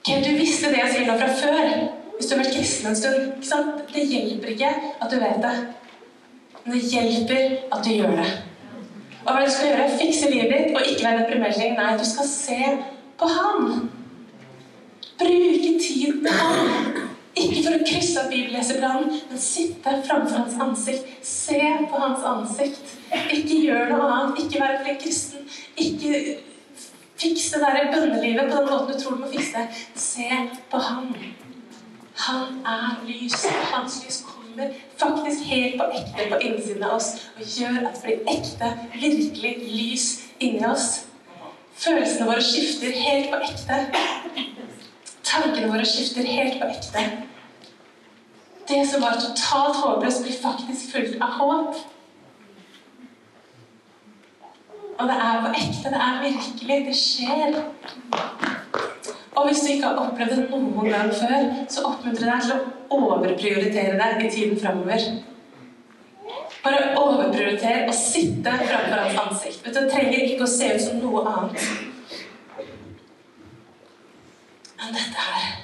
Ok, 0.00 0.24
Du 0.24 0.30
visste 0.38 0.70
det 0.72 0.78
jeg 0.80 0.92
sier 0.94 1.08
nå 1.08 1.16
fra 1.20 1.28
før. 1.36 1.72
Hvis 2.16 2.28
du 2.28 2.34
har 2.34 2.42
vært 2.44 2.54
kristen 2.54 2.88
en 2.88 2.96
stund. 2.96 3.26
ikke 3.36 3.48
sant? 3.48 3.82
Det 3.94 4.06
hjelper 4.08 4.54
ikke 4.54 4.70
at 5.00 5.10
du 5.12 5.16
vet 5.20 5.42
det. 5.44 5.52
Men 6.64 6.74
det 6.74 6.80
hjelper 6.92 7.58
at 7.72 7.84
du 7.84 7.90
gjør 7.90 8.16
det. 8.16 8.30
Og 9.26 9.30
hva 9.34 9.44
du 9.44 9.52
skal 9.52 9.68
gjøre? 9.68 9.90
Fikse 10.00 10.30
livet 10.32 10.52
ditt 10.52 10.76
og 10.76 10.88
ikke 10.88 11.04
være 11.04 11.22
deprimert 11.22 11.60
lenger. 11.60 11.82
Nei, 11.82 11.98
du 12.00 12.04
skal 12.08 12.28
se 12.28 12.58
på 13.20 13.28
Han. 13.28 13.90
Bruke 15.20 15.72
tid 15.84 16.22
med 16.24 16.32
Han. 16.32 17.08
Ikke 17.36 17.62
for 17.62 17.76
å 17.76 17.84
krysse 17.86 18.20
av 18.24 18.32
bibelleserplanen, 18.32 19.20
men 19.30 19.40
sitte 19.40 19.92
framfor 20.08 20.40
hans 20.42 20.56
ansikt. 20.60 21.12
Se 21.24 21.60
på 21.92 22.00
hans 22.00 22.24
ansikt. 22.26 22.96
Ikke 23.36 23.60
gjør 23.66 23.92
noe 23.92 24.08
annet. 24.08 24.40
Ikke 24.44 24.64
være 24.64 24.80
flink 24.84 25.04
kristen. 25.04 25.44
Ikke 25.76 26.14
fiks 27.20 27.50
det 27.52 27.60
der 27.60 27.92
bønnelivet 27.92 28.50
på 28.50 28.56
den 28.56 28.70
måten 28.70 28.94
du 28.94 29.00
tror 29.00 29.16
du 29.16 29.22
må 29.24 29.30
fikse 29.32 29.58
det. 29.58 29.68
Se 29.94 30.28
på 30.70 30.78
han. 30.78 31.14
Han 32.26 32.60
er 32.66 33.00
lys. 33.06 33.46
Hans 33.72 34.02
lys 34.04 34.22
kommer 34.26 34.72
faktisk 34.98 35.44
helt 35.52 35.78
på 35.80 35.86
ekte 35.98 36.26
på 36.32 36.40
innsiden 36.46 36.82
av 36.84 36.96
oss 36.96 37.12
og 37.36 37.44
gjør 37.58 37.86
at 37.88 38.00
det 38.00 38.02
blir 38.04 38.34
ekte, 38.34 38.72
virkelig 38.94 39.54
lys 39.68 40.08
inni 40.40 40.66
oss. 40.66 40.88
Følelsene 41.80 42.28
våre 42.28 42.42
skifter 42.44 42.92
helt 42.92 43.30
på 43.32 43.40
ekte. 43.46 43.78
Tankene 45.24 45.70
våre 45.70 45.86
skifter 45.86 46.26
helt 46.26 46.58
på 46.60 46.68
ekte. 46.68 47.06
Det 48.68 48.82
som 48.90 49.02
var 49.02 49.16
totalt 49.18 49.76
håpløst, 49.76 50.22
blir 50.22 50.36
faktisk 50.42 50.92
fullt 50.92 51.16
av 51.22 51.38
håp. 51.40 51.80
Og 55.00 55.08
det 55.08 55.16
er 55.16 55.40
på 55.44 55.50
ekte. 55.62 55.92
Det 55.94 56.00
er 56.08 56.22
virkelig. 56.28 56.86
Det 56.86 56.96
skjer. 56.96 57.54
Og 59.36 59.46
hvis 59.46 59.60
du 59.60 59.68
ikke 59.72 59.86
har 59.86 60.00
opplevd 60.04 60.36
det 60.36 60.46
noen 60.50 60.90
gang 60.90 61.12
før, 61.14 61.46
så 61.68 61.84
oppmuntrer 61.90 62.26
jeg 62.28 62.34
deg 62.34 62.46
til 62.46 62.56
å 62.56 62.98
overprioritere 62.98 63.98
det 64.00 64.26
i 64.26 64.32
tiden 64.34 64.60
framover. 64.60 65.06
Bare 66.64 66.90
overprioritere 67.00 67.88
å 67.88 67.96
sitte 67.96 68.52
framfor 68.66 69.00
hans 69.06 69.22
ansikt. 69.24 69.64
Du, 69.64 69.72
Det 69.72 69.86
trenger 69.92 70.26
ikke 70.26 70.44
å 70.44 70.52
se 70.58 70.74
ut 70.74 70.84
som 70.84 71.00
noe 71.00 71.24
annet 71.30 71.70
enn 74.80 74.94
dette 74.96 75.26
her. 75.30 75.60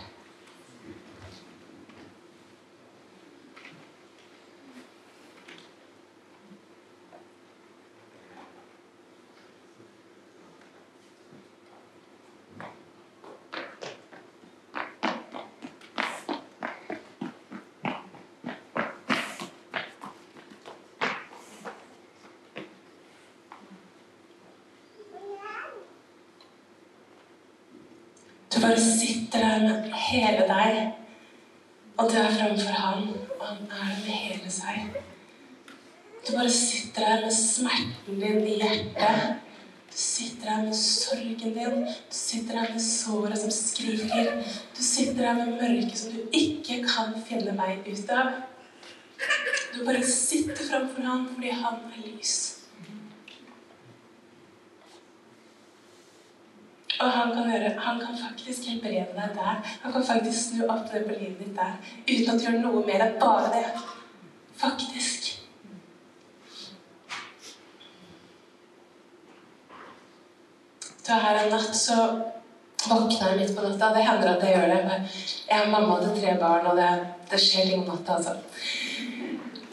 Du 28.56 28.60
bare 28.60 28.80
sitter 28.80 29.38
der 29.38 29.58
med 29.60 29.92
hele 29.92 30.44
deg, 30.66 30.92
og 31.96 32.10
du 32.10 32.16
er 32.20 32.32
framfor 32.38 32.78
han, 32.82 33.08
og 33.40 33.46
han 33.46 33.66
er 33.70 33.92
det 33.94 34.04
med 34.04 34.12
hele 34.12 34.50
seg. 34.52 35.02
Du 36.26 36.32
bare 36.34 36.50
sitter 36.50 37.04
her 37.06 37.20
med 37.24 37.32
smerten 37.32 38.20
din 38.20 38.46
i 38.46 38.56
hjertet. 38.60 39.36
Du 39.90 39.96
sitter 39.96 40.50
her 40.50 40.62
med 40.64 40.74
sorgen 40.74 41.54
din. 41.54 41.84
Du 41.86 42.16
sitter 42.18 42.58
her 42.58 42.72
med 42.72 42.80
såret 42.82 43.38
som 43.38 43.50
skriker. 43.50 44.32
Du 44.76 44.82
sitter 44.82 45.26
her 45.26 45.34
med 45.34 45.46
mørket 45.46 45.98
som 45.98 46.12
du 46.12 46.20
ikke 46.32 46.82
kan 46.82 47.14
finne 47.28 47.54
vei 47.60 47.78
ut 47.86 48.10
av. 48.10 48.32
Du 49.74 49.84
bare 49.84 50.02
sitter 50.02 50.66
framfor 50.70 51.02
han 51.02 51.28
fordi 51.34 51.54
han 51.62 51.74
er 51.74 52.02
lys. 52.08 52.55
Og 57.00 57.10
han 57.12 57.32
kan, 57.34 57.50
gjøre, 57.52 57.72
han 57.78 57.98
kan 58.00 58.18
faktisk 58.18 58.68
helbrede 58.70 59.06
deg 59.16 59.34
der. 59.36 59.58
Han 59.82 59.92
kan 59.92 60.04
faktisk 60.04 60.38
snu 60.48 60.62
opp 60.64 60.92
ned 60.92 61.04
på 61.08 61.18
livet 61.18 61.42
ditt 61.42 61.56
der. 61.56 61.74
Uten 62.08 62.30
at 62.32 62.38
du 62.40 62.46
gjør 62.46 62.62
noe 62.62 62.84
mer 62.86 63.04
enn 63.04 63.18
bare 63.20 63.50
det. 63.52 63.66
Faktisk. 64.56 65.28
Så 71.06 71.20
her 71.22 71.42
en 71.42 71.52
natt 71.52 71.76
så 71.76 71.98
våkna 72.86 73.28
jeg 73.30 73.42
midt 73.42 73.52
på 73.58 73.66
natta. 73.66 73.92
Det 73.94 74.06
hender 74.08 74.32
at 74.32 74.46
jeg 74.46 74.56
gjør 74.56 74.72
det. 74.72 74.96
Jeg 75.50 75.60
er 75.60 75.70
mamma 75.70 76.00
til 76.00 76.16
tre 76.16 76.38
barn, 76.40 76.66
og 76.70 76.80
det, 76.80 76.88
det 77.30 77.42
skjer 77.42 77.68
ting 77.68 77.84
om 77.84 77.92
natta, 77.92 78.16
altså. 78.16 78.38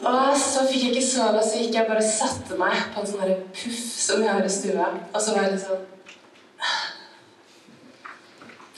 Og 0.04 0.36
så 0.36 0.66
fikk 0.68 0.82
jeg 0.82 0.92
ikke 0.92 1.06
sove, 1.08 1.40
så 1.40 1.62
gikk 1.62 1.78
jeg 1.78 1.88
bare 1.88 2.04
og 2.04 2.10
satte 2.10 2.60
meg 2.60 2.76
på 2.92 3.00
en 3.00 3.08
sånn 3.08 3.34
puff 3.56 3.82
som 4.04 4.20
jeg 4.20 4.36
har 4.36 4.44
i 4.44 4.52
stua. 4.52 4.92
Og 5.14 5.16
så 5.16 5.32
var 5.32 5.46
jeg 5.46 5.54
litt 5.54 5.64
sånn 5.64 5.84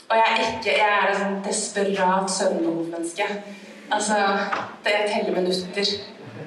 og 0.09 0.15
jeg 0.15 0.27
er, 0.31 0.43
ikke, 0.57 0.75
jeg 0.77 0.91
er 0.97 1.09
et 1.11 1.17
sånn 1.19 1.39
desperat 1.43 2.31
søvnbehovmenneske. 2.31 3.25
Altså, 3.91 4.19
det 4.85 4.93
teller 5.11 5.35
minutter. 5.35 5.91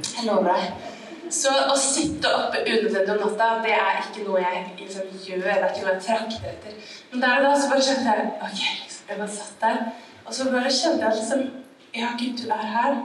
Jeg 0.01 0.25
lover 0.25 0.49
deg. 0.49 0.89
Så 1.31 1.53
å 1.71 1.77
sitte 1.79 2.31
oppe 2.35 2.63
unødvendig 2.65 3.13
om 3.15 3.21
natta, 3.21 3.51
det 3.63 3.75
er 3.77 4.01
ikke 4.01 4.25
noe 4.27 4.41
jeg 4.41 4.65
liksom 4.81 5.13
gjør. 5.27 5.45
Det 5.45 5.53
er 5.53 5.69
ikke 5.69 5.85
noe 5.85 5.93
jeg 5.93 6.05
trakter 6.09 6.49
etter. 6.55 6.91
Men 7.13 7.23
der 7.23 7.37
og 7.39 7.47
da 7.47 7.53
så 7.61 7.69
bare 7.71 7.87
kjente 7.87 8.17
jeg 8.17 8.27
ok, 8.49 8.65
liksom, 8.81 9.05
jeg 9.11 9.21
bare 9.21 9.37
satt 9.37 9.63
der. 9.63 9.81
Og 10.25 10.35
så 10.35 10.51
bare 10.51 10.77
kjente 10.81 11.07
jeg 11.07 11.21
liksom 11.21 11.49
Ja, 11.95 12.09
Gud, 12.19 12.37
du 12.39 12.51
er 12.55 12.67
her. 12.75 12.99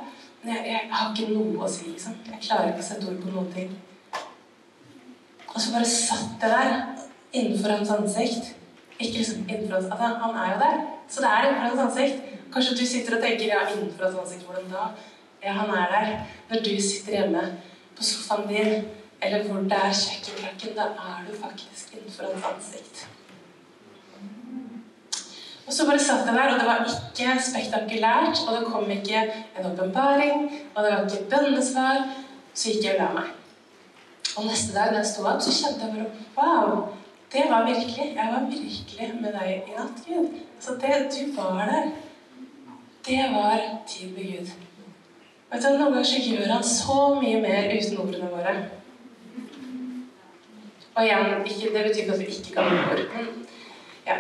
Men 0.44 0.56
jeg, 0.56 0.66
jeg 0.72 0.90
har 0.92 1.12
ikke 1.12 1.32
noe 1.36 1.66
å 1.66 1.70
si, 1.70 1.88
liksom. 1.92 2.18
Jeg 2.32 2.42
klarer 2.48 2.72
ikke 2.72 2.84
å 2.84 2.90
sette 2.90 3.12
ord 3.12 3.22
på 3.22 3.32
noen 3.34 3.52
ting. 3.54 3.72
Og 5.52 5.58
så 5.62 5.72
bare 5.74 5.90
satt 5.90 6.44
jeg 6.44 6.52
der 6.52 6.76
innenfor 7.34 7.76
hans 7.76 7.92
ansikt. 7.96 8.56
Ikke 9.00 9.18
liksom 9.18 9.50
innenfor 9.50 9.76
hans 9.76 9.86
altså, 9.92 10.06
Han 10.24 10.36
er 10.36 10.54
jo 10.54 10.60
der. 10.60 10.78
Så 11.10 11.22
det 11.22 11.30
er 11.30 11.48
innenfor 11.48 11.68
hans 11.68 11.86
ansikt. 11.86 12.22
Kanskje 12.54 12.78
du 12.80 12.86
sitter 12.86 13.18
og 13.18 13.24
tenker 13.24 13.46
ja, 13.46 13.62
innenfor 13.72 14.06
hans 14.06 14.20
ansikt, 14.22 14.46
hvordan 14.46 14.70
da? 14.72 14.86
Ja, 15.44 15.52
han 15.52 15.70
er 15.70 15.88
der. 15.96 16.08
Når 16.50 16.64
du 16.68 16.82
sitter 16.82 17.12
hjemme 17.20 17.44
på 17.98 18.04
sofaen 18.04 18.48
din, 18.48 18.86
eller 19.22 19.44
hvor 19.44 19.60
det 19.62 19.82
er 19.84 20.00
kjøkkenkrakken, 20.04 20.76
da 20.80 20.86
er 21.10 21.28
du 21.28 21.36
faktisk 21.42 21.94
innenfor 21.94 22.24
hans 22.24 22.50
ansikt. 22.54 23.08
Og 25.68 25.74
så 25.74 25.86
bare 25.86 26.00
satt 26.00 26.28
jeg 26.28 26.36
der, 26.36 26.54
og 26.54 26.60
det 26.60 26.68
var 26.68 26.84
ikke 26.86 27.42
spektakulært, 27.42 28.42
og 28.48 28.58
det 28.58 28.66
kom 28.66 28.92
ikke 28.92 29.22
en 29.60 29.72
åpenbaring, 29.72 30.52
og 30.76 30.84
det 30.84 30.92
var 30.92 31.06
ikke 31.06 31.30
bønnesvar. 31.30 32.04
Så 32.54 32.70
gikk 32.70 32.86
jeg 32.86 33.00
og 33.00 33.02
la 33.02 33.08
meg. 33.14 33.32
Og 34.38 34.46
neste 34.46 34.76
dag 34.76 34.94
da 34.94 35.02
jeg 35.02 35.10
sto 35.10 35.26
opp, 35.26 35.42
så 35.42 35.52
kjente 35.52 35.88
jeg 35.88 35.96
bare 35.96 36.12
Wow! 36.38 36.88
Det 37.36 37.46
var 37.50 37.66
virkelig. 37.66 38.06
Jeg 38.16 38.28
var 38.34 38.44
virkelig 38.50 39.22
med 39.22 39.34
deg 39.34 39.50
i 39.56 39.74
natt, 39.76 39.98
Gud. 40.08 40.38
Så 40.60 40.76
det, 40.82 40.94
du 41.16 41.42
var 41.42 41.66
der. 41.72 41.90
Det 43.08 43.26
var 43.34 43.60
tid 43.88 44.10
med 44.16 44.24
Gud. 44.32 44.54
Vet 45.52 45.64
du, 45.64 45.68
Noen 45.70 45.94
ganger 45.94 46.30
gjør 46.30 46.54
han 46.54 46.64
så 46.64 47.02
mye 47.20 47.42
mer 47.44 47.68
uten 47.76 48.00
ordene 48.06 48.30
våre. 48.32 48.56
Og 50.96 51.04
igjen, 51.04 51.46
ikke, 51.46 51.74
det 51.76 51.84
betyr 51.90 52.02
ikke 52.02 52.14
at 52.14 52.20
vi 52.20 52.26
ikke 52.26 52.56
kan 52.56 52.80
ord. 52.80 53.04
Men 53.18 53.28
ja. 54.08 54.16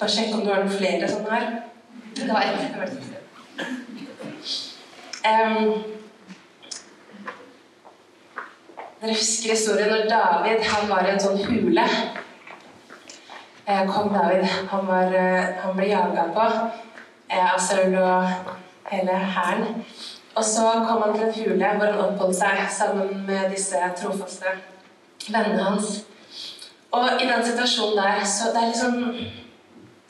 Bare 0.00 0.10
sjekke 0.10 0.34
om 0.34 0.44
du 0.44 0.48
har 0.48 0.62
noen 0.64 0.72
flere 0.72 1.08
sånne 1.08 1.30
her. 1.34 1.48
Det 2.16 2.28
var 2.28 2.40
ett. 2.40 2.60
Det 2.72 2.78
var 2.80 3.10
dere 9.00 9.14
husker 9.16 9.50
historien 9.54 9.88
når 9.88 10.08
David 10.10 10.64
han 10.68 10.88
var 10.90 11.06
i 11.06 11.12
en 11.14 11.20
sånn 11.20 11.38
hule. 11.40 11.84
Eh, 13.64 13.86
Kong 13.88 14.10
David 14.12 14.44
han, 14.44 14.86
var, 14.88 15.14
eh, 15.16 15.54
han 15.62 15.76
ble 15.76 15.86
jaga 15.88 16.26
på 16.34 16.44
eh, 16.50 17.46
av 17.46 17.56
Saul 17.64 17.96
og 17.96 18.50
hele 18.90 19.16
hæren. 19.36 19.82
Og 20.36 20.44
så 20.44 20.66
kom 20.84 21.00
han 21.04 21.16
til 21.16 21.26
en 21.28 21.36
hule 21.38 21.72
hvor 21.78 21.92
han 21.94 22.02
oppholdt 22.06 22.40
seg 22.42 22.60
sammen 22.76 23.24
med 23.28 23.48
disse 23.54 23.80
trofaste 24.00 24.52
vennene 25.30 25.64
hans. 25.64 26.02
Og 26.92 27.08
i 27.22 27.28
den 27.28 27.44
situasjonen 27.46 27.96
der 28.02 28.24
så 28.28 28.52
det 28.52 28.62
er 28.62 28.72
liksom 28.74 29.00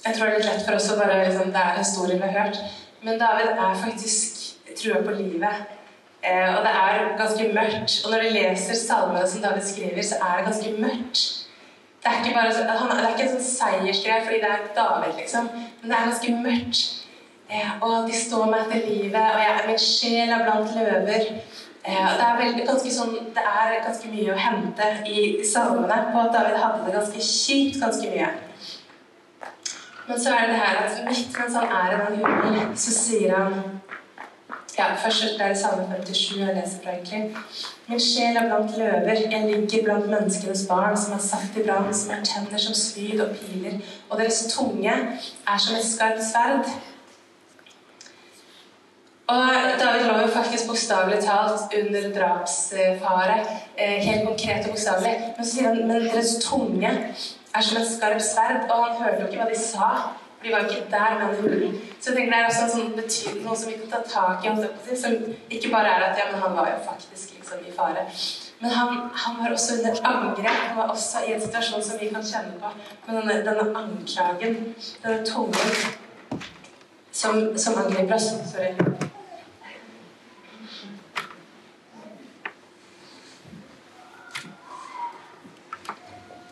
Jeg 0.04 0.16
tror 0.16 0.26
det 0.26 0.32
er 0.32 0.38
litt 0.38 0.48
lett 0.48 0.64
for 0.66 0.78
oss 0.78 0.88
å 0.92 0.96
bare 1.00 1.18
liksom, 1.26 1.52
Det 1.52 1.64
er 1.64 1.78
historien 1.78 2.22
vi 2.22 2.30
har 2.30 2.46
hørt. 2.46 2.62
Men 3.02 3.20
David 3.20 3.52
er 3.52 3.82
faktisk 3.84 4.76
trua 4.78 5.02
på 5.04 5.16
livet. 5.18 5.76
Eh, 6.22 6.48
og 6.56 6.64
det 6.64 6.72
er 6.84 7.12
ganske 7.18 7.52
mørkt. 7.54 8.00
Og 8.04 8.10
når 8.12 8.24
du 8.24 8.34
leser 8.36 8.76
salmene 8.76 9.28
som 9.28 9.44
David 9.44 9.64
skriver, 9.64 10.02
så 10.04 10.20
er 10.20 10.36
det 10.38 10.48
ganske 10.48 10.72
mørkt. 10.78 11.22
Det 12.00 12.08
er 12.08 12.24
ikke 12.24 12.34
bare 12.34 12.78
han, 12.78 12.90
det 12.96 13.04
er 13.04 13.14
ikke 13.14 13.26
en 13.28 13.32
sånn 13.36 13.48
seiersgreie 13.48 14.24
fordi 14.24 14.40
det 14.40 14.50
er 14.50 14.68
David, 14.76 15.14
liksom. 15.20 15.48
Men 15.54 15.92
det 15.92 15.96
er 15.96 16.10
ganske 16.10 16.36
mørkt. 16.44 16.82
Eh, 17.50 17.72
og 17.84 18.08
de 18.08 18.16
står 18.16 18.46
meg 18.50 18.60
etter 18.66 18.86
livet, 18.86 19.24
og 19.34 19.40
jeg, 19.42 19.64
min 19.68 19.82
sjel 19.84 20.32
er 20.36 20.44
blant 20.46 20.76
løver. 20.76 21.26
Eh, 21.84 22.06
det, 22.16 22.26
er 22.26 22.38
veldig, 22.38 22.64
ganske 22.68 22.92
sånn, 22.94 23.16
det 23.36 23.44
er 23.52 23.74
ganske 23.84 24.12
mye 24.12 24.32
å 24.32 24.38
hente 24.38 24.88
i 25.08 25.26
salmene 25.48 25.98
på 26.12 26.22
at 26.22 26.32
David 26.36 26.60
hadde 26.60 26.86
det 26.86 26.96
ganske 26.96 27.24
kjipt 27.24 27.80
ganske 27.82 28.12
mye. 28.12 28.30
Men 30.10 30.20
så 30.20 30.30
er 30.30 30.40
det 30.40 30.48
det 30.48 30.56
her 30.56 30.76
at 30.84 31.04
midt 31.08 31.36
mens 31.38 31.54
han 31.54 31.68
er 31.80 31.92
i 31.92 31.98
den 31.98 32.24
hulen, 32.24 32.76
så 32.76 32.94
sier 32.94 33.36
han 33.36 33.52
ja, 34.78 34.84
Først 35.02 35.40
er 35.40 35.48
det 35.48 35.58
Salme 35.58 35.84
57 36.06 36.38
jeg 36.38 36.54
leser 36.56 36.82
fra, 36.82 36.94
egentlig. 36.96 37.36
Min 37.86 38.00
sjel 38.00 38.36
er 38.36 38.48
blant 38.48 38.76
løver, 38.78 39.22
jeg 39.30 39.46
ligger 39.46 39.84
blant 39.84 40.10
menneskenes 40.10 40.66
barn, 40.68 40.96
som 40.96 41.14
er 41.14 41.22
saft 41.22 41.56
i 41.56 41.62
brann, 41.66 41.94
som 41.94 42.14
har 42.14 42.24
tenner 42.26 42.58
som 42.58 42.74
spyd 42.74 43.20
og 43.20 43.36
piler, 43.36 43.78
og 44.08 44.18
deres 44.18 44.40
tunge 44.54 44.94
er 45.52 45.58
som 45.64 45.76
et 45.78 45.86
skarpt 45.92 46.24
sverd. 46.32 46.70
Og 49.30 49.50
David 49.80 50.06
lå 50.08 50.14
jo 50.20 50.30
faktisk 50.34 50.66
bokstavelig 50.66 51.20
talt 51.22 51.74
under 51.80 52.08
drapsfare. 52.16 53.36
Eh, 53.78 53.98
helt 54.06 54.24
konkret 54.26 54.64
og 54.64 54.72
bokstavelig. 54.74 55.12
Men 55.36 55.46
så 55.46 55.52
sier 55.52 55.68
han 55.68 55.86
men 55.86 56.08
deres 56.08 56.32
tunge 56.42 56.90
er 57.54 57.66
som 57.66 57.78
et 57.80 57.92
skarpt 57.92 58.24
sverd. 58.24 58.66
Og 58.70 58.84
han 58.86 58.98
hørte 59.02 59.22
jo 59.22 59.28
ikke 59.28 59.42
hva 59.42 59.48
de 59.50 59.60
sa. 59.60 59.88
For 60.40 60.48
de 60.48 60.52
var 60.54 60.68
ikke 60.68 60.86
der 60.90 61.40
hulen. 61.40 61.80
Så 62.00 62.10
jeg 62.10 62.16
tenker 62.16 62.32
det 62.32 62.38
er 62.38 62.46
også 62.48 62.62
en 62.66 62.70
sånn 62.74 62.94
betydning, 62.96 63.42
noe 63.44 63.56
som 63.60 63.68
vi 63.68 63.74
kan 63.80 63.90
ta 63.92 64.00
tak 64.12 64.46
i. 64.48 64.96
Som 65.02 65.18
ikke 65.52 65.72
bare 65.74 65.96
er 65.96 66.06
at 66.06 66.22
ja, 66.22 66.30
men 66.30 66.40
han 66.40 66.56
var 66.56 66.70
jo 66.70 66.78
faktisk 66.86 67.34
liksom 67.36 67.66
i 67.68 67.74
fare. 67.76 68.06
Men 68.60 68.70
han, 68.70 69.02
han 69.24 69.36
var 69.40 69.52
også 69.52 69.78
under 69.78 70.00
angrep. 70.12 70.62
Han 70.68 70.78
var 70.80 70.94
også 70.94 71.26
i 71.26 71.34
en 71.34 71.44
situasjon 71.44 71.84
som 71.84 72.00
vi 72.00 72.08
kan 72.14 72.24
kjenne 72.32 72.56
på. 72.62 72.72
Med 73.06 73.20
denne, 73.20 73.38
denne 73.50 73.68
anklagen, 73.82 74.74
denne 75.02 75.26
tungen 75.26 75.76
som, 77.12 77.58
som 77.58 77.78
angriper 77.84 78.14
oss 78.14 78.32
Sorry. 78.52 79.09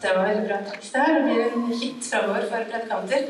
Det 0.02 0.16
var 0.16 0.28
veldig 0.28 0.48
bra 0.48 0.58
tekst 0.70 0.96
her. 0.96 1.14
Det 1.14 1.22
blir 1.24 1.52
en 1.52 1.72
hit 1.80 2.10
framover 2.10 2.44
for 2.50 2.68
predikanter. 2.70 3.20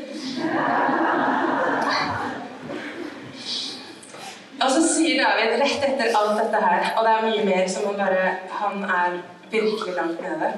Og 4.59 4.71
så 4.75 4.81
sier 4.83 5.23
David 5.23 5.55
rett 5.61 5.85
etter 5.87 6.15
alt 6.19 6.37
dette 6.37 6.61
her, 6.61 6.89
og 6.97 7.05
det 7.07 7.13
er 7.13 7.25
mye 7.25 7.45
mer 7.47 7.67
som 7.71 7.87
han 7.87 7.99
bare 8.01 8.23
Han 8.59 8.83
er 8.83 9.19
virkelig 9.51 9.95
langt 9.95 10.21
nede. 10.21 10.51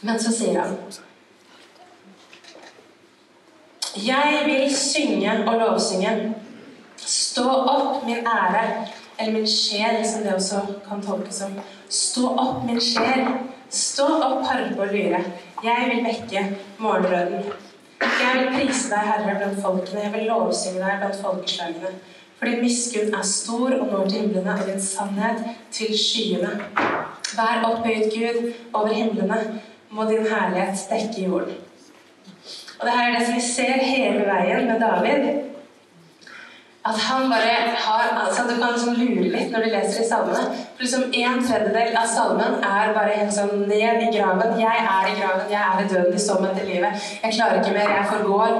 Men 0.00 0.20
så 0.20 0.32
sier 0.32 0.60
han 0.60 0.76
Jeg 4.06 4.42
vil 4.46 4.76
synge 4.76 5.32
og 5.46 5.54
lovsynge. 5.60 6.34
Stå 6.96 7.48
opp, 7.48 8.04
min 8.06 8.26
ære, 8.26 8.86
eller 9.18 9.32
min 9.32 9.46
sjel, 9.46 10.04
som 10.06 10.22
det 10.22 10.34
også 10.34 10.60
kan 10.88 11.02
tolkes 11.02 11.34
som. 11.34 11.56
Stå 11.88 12.28
opp, 12.28 12.64
min 12.66 12.80
sjel. 12.80 13.47
Stå 13.70 14.04
opp, 14.24 14.46
harpe 14.48 14.80
og 14.80 14.92
lyre. 14.94 15.20
Jeg 15.64 15.88
vil 15.90 16.04
vekke 16.06 16.44
morgenrøden. 16.80 17.42
Jeg 18.00 18.30
vil 18.36 18.46
prise 18.54 18.88
deg, 18.88 19.08
Herre, 19.10 19.34
blant 19.36 19.60
folkene. 19.60 20.04
Jeg 20.06 20.12
vil 20.14 20.28
lovsynge 20.30 20.80
deg 20.80 21.02
blant 21.02 21.20
folkeslagene. 21.20 21.90
For 22.38 22.48
din 22.48 22.62
miskunn 22.62 23.14
er 23.18 23.26
stor 23.26 23.74
og 23.76 23.90
når 23.90 24.08
til 24.08 24.20
himlene, 24.22 24.54
og 24.54 24.66
din 24.70 24.80
sannhet 24.80 25.42
til 25.74 25.92
skyene. 25.98 26.54
Vær 27.36 27.66
opphøyet 27.68 28.14
Gud 28.14 28.52
over 28.72 28.94
himlene. 28.94 29.60
Må 29.90 30.04
din 30.08 30.26
herlighet 30.28 30.88
dekke 30.88 31.28
jorden. 31.28 31.60
Og 32.78 32.86
det 32.86 32.94
her 32.94 33.08
er 33.08 33.18
det 33.18 33.26
som 33.26 33.34
vi 33.34 33.40
ser 33.42 33.84
hele 33.84 34.24
veien 34.28 34.68
med 34.68 34.80
David 34.80 35.28
at 36.88 36.98
han 36.98 37.30
bare 37.30 37.54
har 37.86 38.04
altså 38.24 38.42
Du 38.48 38.54
kan 38.60 38.72
liksom 38.72 38.94
lure 38.94 39.28
litt 39.34 39.50
når 39.52 39.64
du 39.64 39.70
leser 39.72 40.02
i 40.02 40.08
salmene. 40.08 40.44
For 40.76 40.84
liksom 40.84 41.02
En 41.22 41.42
tredjedel 41.46 41.96
av 42.02 42.06
salmen 42.14 42.62
er 42.70 42.94
bare 42.96 43.16
helt 43.20 43.34
sånn 43.34 43.66
ned 43.70 44.04
i 44.06 44.12
graven. 44.16 44.54
Jeg 44.60 44.84
er 44.92 45.10
i 45.10 45.16
graven, 45.20 45.50
jeg 45.50 45.62
er 45.64 45.82
i 45.84 45.88
døden, 45.92 46.14
i 46.14 46.22
så 46.26 46.38
til 46.44 46.70
livet. 46.72 47.10
Jeg 47.22 47.34
klarer 47.34 47.60
ikke 47.60 47.74
mer, 47.76 47.92
jeg 47.96 48.06
forgår. 48.12 48.56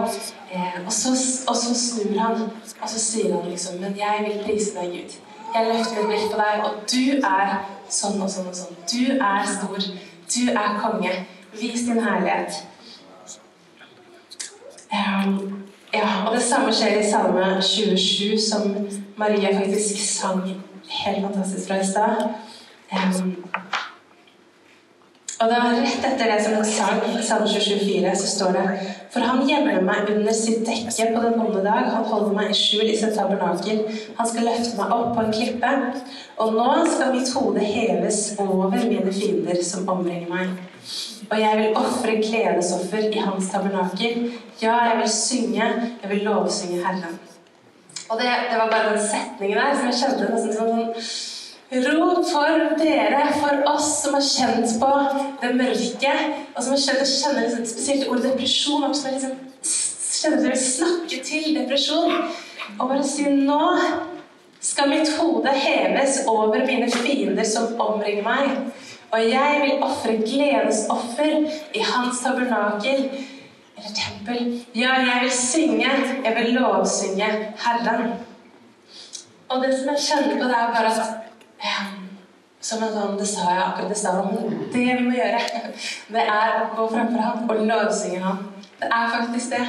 Eh, 0.50 0.78
og, 0.86 0.92
så, 0.92 1.14
og, 1.48 1.56
så, 1.56 1.74
snur 1.74 2.18
han, 2.18 2.44
og 2.82 2.88
så 2.88 2.98
sier 2.98 3.34
han 3.36 3.50
liksom 3.50 3.80
Men 3.80 3.96
jeg 3.98 4.24
vil 4.26 4.44
prise 4.44 4.74
deg, 4.78 4.94
Gud. 4.96 5.18
Jeg 5.54 5.66
løfter 5.66 5.96
mitt 5.96 6.08
blikk 6.08 6.32
på 6.32 6.40
deg, 6.42 6.64
og 6.64 6.72
du 6.92 7.28
er 7.28 7.54
sånn 8.00 8.20
og 8.22 8.30
sånn 8.32 8.50
og 8.50 8.56
sånn. 8.56 8.80
Du 8.92 9.04
er 9.16 9.46
stor. 9.48 9.88
Du 10.28 10.42
er 10.52 10.80
konge. 10.82 11.14
Vis 11.60 11.86
din 11.88 12.02
herlighet. 12.04 12.64
Um, 14.92 15.67
ja, 15.94 16.08
og 16.26 16.34
det 16.36 16.42
samme 16.44 16.72
skjer 16.74 17.00
i 17.00 17.10
Salme 17.10 17.62
27, 17.62 18.38
som 18.40 18.74
Maria 19.16 19.54
faktisk 19.56 20.02
sang 20.04 20.42
helt 20.88 21.24
fantastisk 21.24 21.68
fra 21.68 21.80
i 21.80 21.86
stad. 21.86 22.28
Um, 22.92 23.34
og 25.40 25.48
det 25.48 25.58
var 25.62 25.76
rett 25.78 26.06
etter 26.06 26.30
det 26.32 26.38
som 26.42 26.54
hun 26.58 26.64
sang, 26.66 27.02
i 27.08 27.22
Salme 27.22 27.46
27,4, 27.46 28.14
så 28.20 28.30
står 28.32 28.56
det 28.56 28.64
For 29.12 29.22
han 29.22 29.44
gjemmer 29.48 29.84
meg 29.86 30.10
under 30.10 30.34
sitt 30.34 30.64
dekke 30.66 31.12
på 31.14 31.20
den 31.24 31.40
onde 31.40 31.62
dag. 31.64 31.92
Han 31.94 32.08
holder 32.10 32.34
meg 32.34 32.50
i 32.50 32.56
skjul 32.58 32.88
i 32.90 32.96
sitt 32.98 33.14
tabernakel. 33.16 33.84
Han 34.18 34.28
skal 34.28 34.48
løfte 34.50 34.74
meg 34.80 34.96
opp 34.96 35.12
på 35.14 35.24
en 35.24 35.36
klippe. 35.36 35.70
Og 36.42 36.58
nå 36.58 36.72
skal 36.90 37.14
mitt 37.14 37.30
hode 37.36 37.62
heves 37.62 38.18
over 38.42 38.74
mine 38.74 39.14
fiender 39.14 39.62
som 39.62 39.88
omringer 39.88 40.28
meg. 40.32 40.58
Og 41.30 41.40
jeg 41.40 41.58
vil 41.58 41.76
ofre 41.76 42.18
gledesoffer 42.20 43.08
i 43.12 43.24
hans 43.24 43.50
tabernakel. 43.52 44.30
Ja, 44.62 44.76
jeg 44.90 45.00
vil 45.02 45.10
synge, 45.12 45.66
jeg 46.02 46.10
vil 46.12 46.22
lovsynge 46.28 46.84
Herren. 46.84 47.18
Og 48.08 48.20
det, 48.20 48.28
det 48.50 48.56
var 48.58 48.70
bare 48.70 48.94
den 48.94 49.02
setningen 49.08 49.58
der 49.58 49.74
som 49.76 49.90
jeg 49.90 49.98
kjente 50.00 50.30
nesten 50.32 50.54
som 50.56 50.70
sånn 50.72 51.34
Rop 51.68 52.22
for 52.24 52.62
dere, 52.80 53.26
for 53.36 53.58
oss 53.68 53.88
som 54.00 54.14
har 54.16 54.22
kjent 54.24 54.70
på 54.80 54.92
det 55.42 55.50
mørke, 55.52 56.12
og 56.54 56.62
som 56.64 56.72
har 56.72 56.80
kjent, 56.80 57.10
kjenner 57.12 57.44
liksom, 57.44 57.66
spesielt 57.68 58.06
ordet 58.08 58.30
depresjon, 58.30 58.86
opp 58.86 58.96
som 58.96 59.12
liksom, 59.12 59.34
kjenner 59.60 60.46
dere 60.46 60.56
snakke 60.62 61.18
til 61.26 61.50
depresjon. 61.58 62.14
Og 62.78 62.88
bare 62.88 63.04
si 63.04 63.28
nå 63.28 63.60
skal 64.64 64.88
mitt 64.94 65.12
hode 65.18 65.52
heves 65.52 66.22
over 66.24 66.64
mine 66.64 66.88
fiender 66.88 67.44
som 67.44 67.76
omringer 67.84 68.24
meg. 68.24 68.72
Og 69.10 69.30
jeg 69.30 69.60
vil 69.64 69.82
ofre 69.82 70.16
gledesoffer 70.20 71.36
i 71.74 71.84
hans 71.92 72.20
tabernakel 72.24 73.06
eller 73.78 73.94
tempel. 73.96 74.66
Ja, 74.74 74.98
jeg 75.00 75.20
vil 75.22 75.32
synge, 75.32 75.90
jeg 76.24 76.34
vil 76.36 76.54
lovsynge 76.54 77.28
Herren. 77.64 78.12
Og 79.48 79.62
det 79.64 79.72
som 79.78 79.88
jeg 79.94 80.04
kjenner 80.08 80.36
på, 80.36 80.48
det 80.48 80.58
er 80.58 80.74
bare 80.74 80.92
ja, 81.64 81.86
Som 82.60 82.82
en 82.82 82.92
sånn, 82.92 83.16
Det 83.16 83.26
sa 83.30 83.46
jeg 83.54 83.62
akkurat 83.64 83.92
i 83.94 83.98
stad. 83.98 84.32
Det 84.72 84.84
vi 84.84 85.04
må 85.06 85.14
gjøre, 85.14 85.40
det 86.12 86.24
er 86.24 86.56
å 86.58 86.64
gå 86.74 86.88
framfor 86.90 87.22
ham 87.22 87.46
og 87.48 87.62
lovsynge 87.70 88.20
ham. 88.24 88.42
Det 88.80 88.90
er 88.92 89.12
faktisk 89.14 89.54
det. 89.54 89.66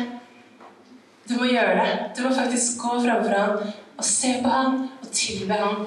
Du 1.30 1.38
må 1.38 1.47
gjøre 1.47 1.78
det. 1.80 2.10
Du 2.17 2.23
må 2.25 2.34
faktisk 2.36 2.82
gå 2.82 2.97
framfor 3.06 3.38
ham 3.38 3.71
og 3.99 4.06
se 4.06 4.34
på 4.43 4.52
ham 4.52 4.82
og 5.02 5.12
tilbe 5.13 5.62
ham. 5.63 5.86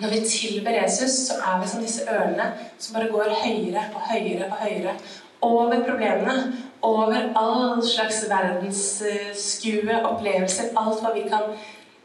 Når 0.00 0.08
vi 0.08 0.20
tilber 0.28 0.70
Jesus, 0.82 1.10
så 1.10 1.34
er 1.34 1.60
vi 1.60 1.68
som 1.68 1.82
disse 1.82 2.04
ørene 2.10 2.52
som 2.78 2.94
bare 2.94 3.10
går 3.10 3.32
høyere 3.42 3.82
og 3.94 4.04
høyere 4.10 4.46
og 4.50 4.56
høyere 4.62 4.94
over 5.42 5.84
problemene. 5.88 6.56
Over 6.82 7.16
all 7.36 7.82
slags 7.82 8.20
verdensskue, 8.30 9.96
opplevelser, 10.06 10.70
alt 10.78 11.00
hva 11.02 11.10
vi 11.16 11.24
kan 11.26 11.56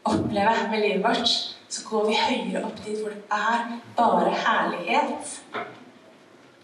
oppleve 0.04 0.54
med 0.70 0.80
livet 0.82 1.04
vårt. 1.04 1.34
Så 1.68 1.84
går 1.88 2.08
vi 2.08 2.16
høyere 2.18 2.64
opp 2.66 2.80
dit 2.86 2.98
hvor 3.02 3.14
det 3.14 3.22
er 3.30 3.76
bare 3.96 4.32
herlighet. 4.46 5.36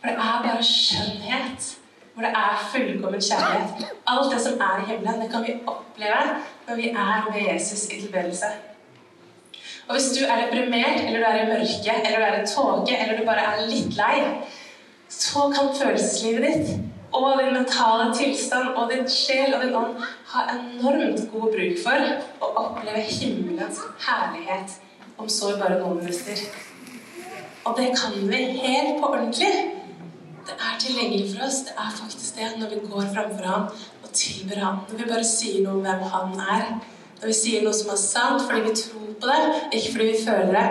For 0.01 0.09
det 0.09 0.17
er 0.17 0.43
bare 0.47 0.65
skjønnhet. 0.67 1.69
Hvor 2.15 2.27
det 2.27 2.33
er 2.43 2.67
fullkommen 2.73 3.23
kjærlighet. 3.23 3.95
Alt 4.07 4.35
det 4.35 4.43
som 4.43 4.59
er 4.67 4.83
i 4.83 4.89
himmelen, 4.91 5.23
det 5.23 5.31
kan 5.31 5.47
vi 5.47 5.55
oppleve 5.67 6.27
når 6.67 6.83
vi 6.83 6.91
er 6.91 7.31
med 7.31 7.41
Jesus 7.53 7.87
i 7.87 8.01
tilbedelse. 8.01 8.51
Og 9.89 9.97
hvis 9.97 10.11
du 10.17 10.25
er 10.25 10.45
deprimert, 10.45 11.01
eller 11.07 11.19
du 11.19 11.27
er 11.31 11.41
i 11.41 11.49
mørket, 11.49 12.07
eller 12.07 12.19
du 12.19 12.27
er 12.27 12.39
i 12.41 12.47
tåke, 12.47 12.97
eller 12.97 13.19
du 13.19 13.27
bare 13.27 13.47
er 13.53 13.67
litt 13.71 13.97
lei, 13.99 14.17
så 15.11 15.49
kan 15.55 15.73
følelseslivet 15.75 16.47
ditt 16.47 16.91
og 17.13 17.41
din 17.41 17.55
mentale 17.55 18.13
tilstand 18.15 18.77
og 18.79 18.93
din 18.93 19.09
sjel 19.11 19.55
og 19.57 19.65
din 19.65 19.75
ånd 19.75 20.05
ha 20.31 20.45
enormt 20.53 21.25
god 21.33 21.49
bruk 21.57 21.81
for 21.83 22.13
å 22.39 22.51
oppleve 22.63 23.03
himmelens 23.03 23.81
herlighet 24.07 24.77
om 25.19 25.29
så 25.29 25.57
bare 25.59 25.81
noen 25.81 25.99
minutter. 25.99 26.45
Og 27.67 27.77
det 27.77 27.91
kan 27.99 28.15
vi 28.31 28.45
helt 28.63 29.01
på 29.01 29.11
ordentlig. 29.11 29.51
Det 30.47 30.55
er 30.57 30.79
tilgjengelig 30.81 31.35
for 31.35 31.49
oss. 31.49 31.61
Det 31.67 31.75
er 31.77 31.99
faktisk 31.99 32.39
det 32.39 32.53
når 32.61 32.73
vi 32.75 32.81
går 32.87 33.11
framfor 33.15 33.51
ham 33.51 33.67
og 34.05 34.15
tilber 34.23 34.63
ham. 34.65 34.81
Når 34.89 35.03
vi 35.03 35.11
bare 35.11 35.27
sier 35.27 35.67
noe 35.67 35.77
om 35.77 35.85
hvem 35.85 36.07
han 36.15 36.41
er. 36.57 36.65
Når 37.21 37.27
vi 37.29 37.37
sier 37.37 37.65
noe 37.65 37.77
som 37.77 37.93
er 37.93 38.01
sant 38.01 38.47
fordi 38.47 38.65
vi 38.69 38.75
tror 38.81 39.13
på 39.21 39.29
det, 39.29 39.41
ikke 39.77 39.93
fordi 39.93 40.09
vi 40.11 40.25
føler 40.25 40.53
det. 40.57 40.69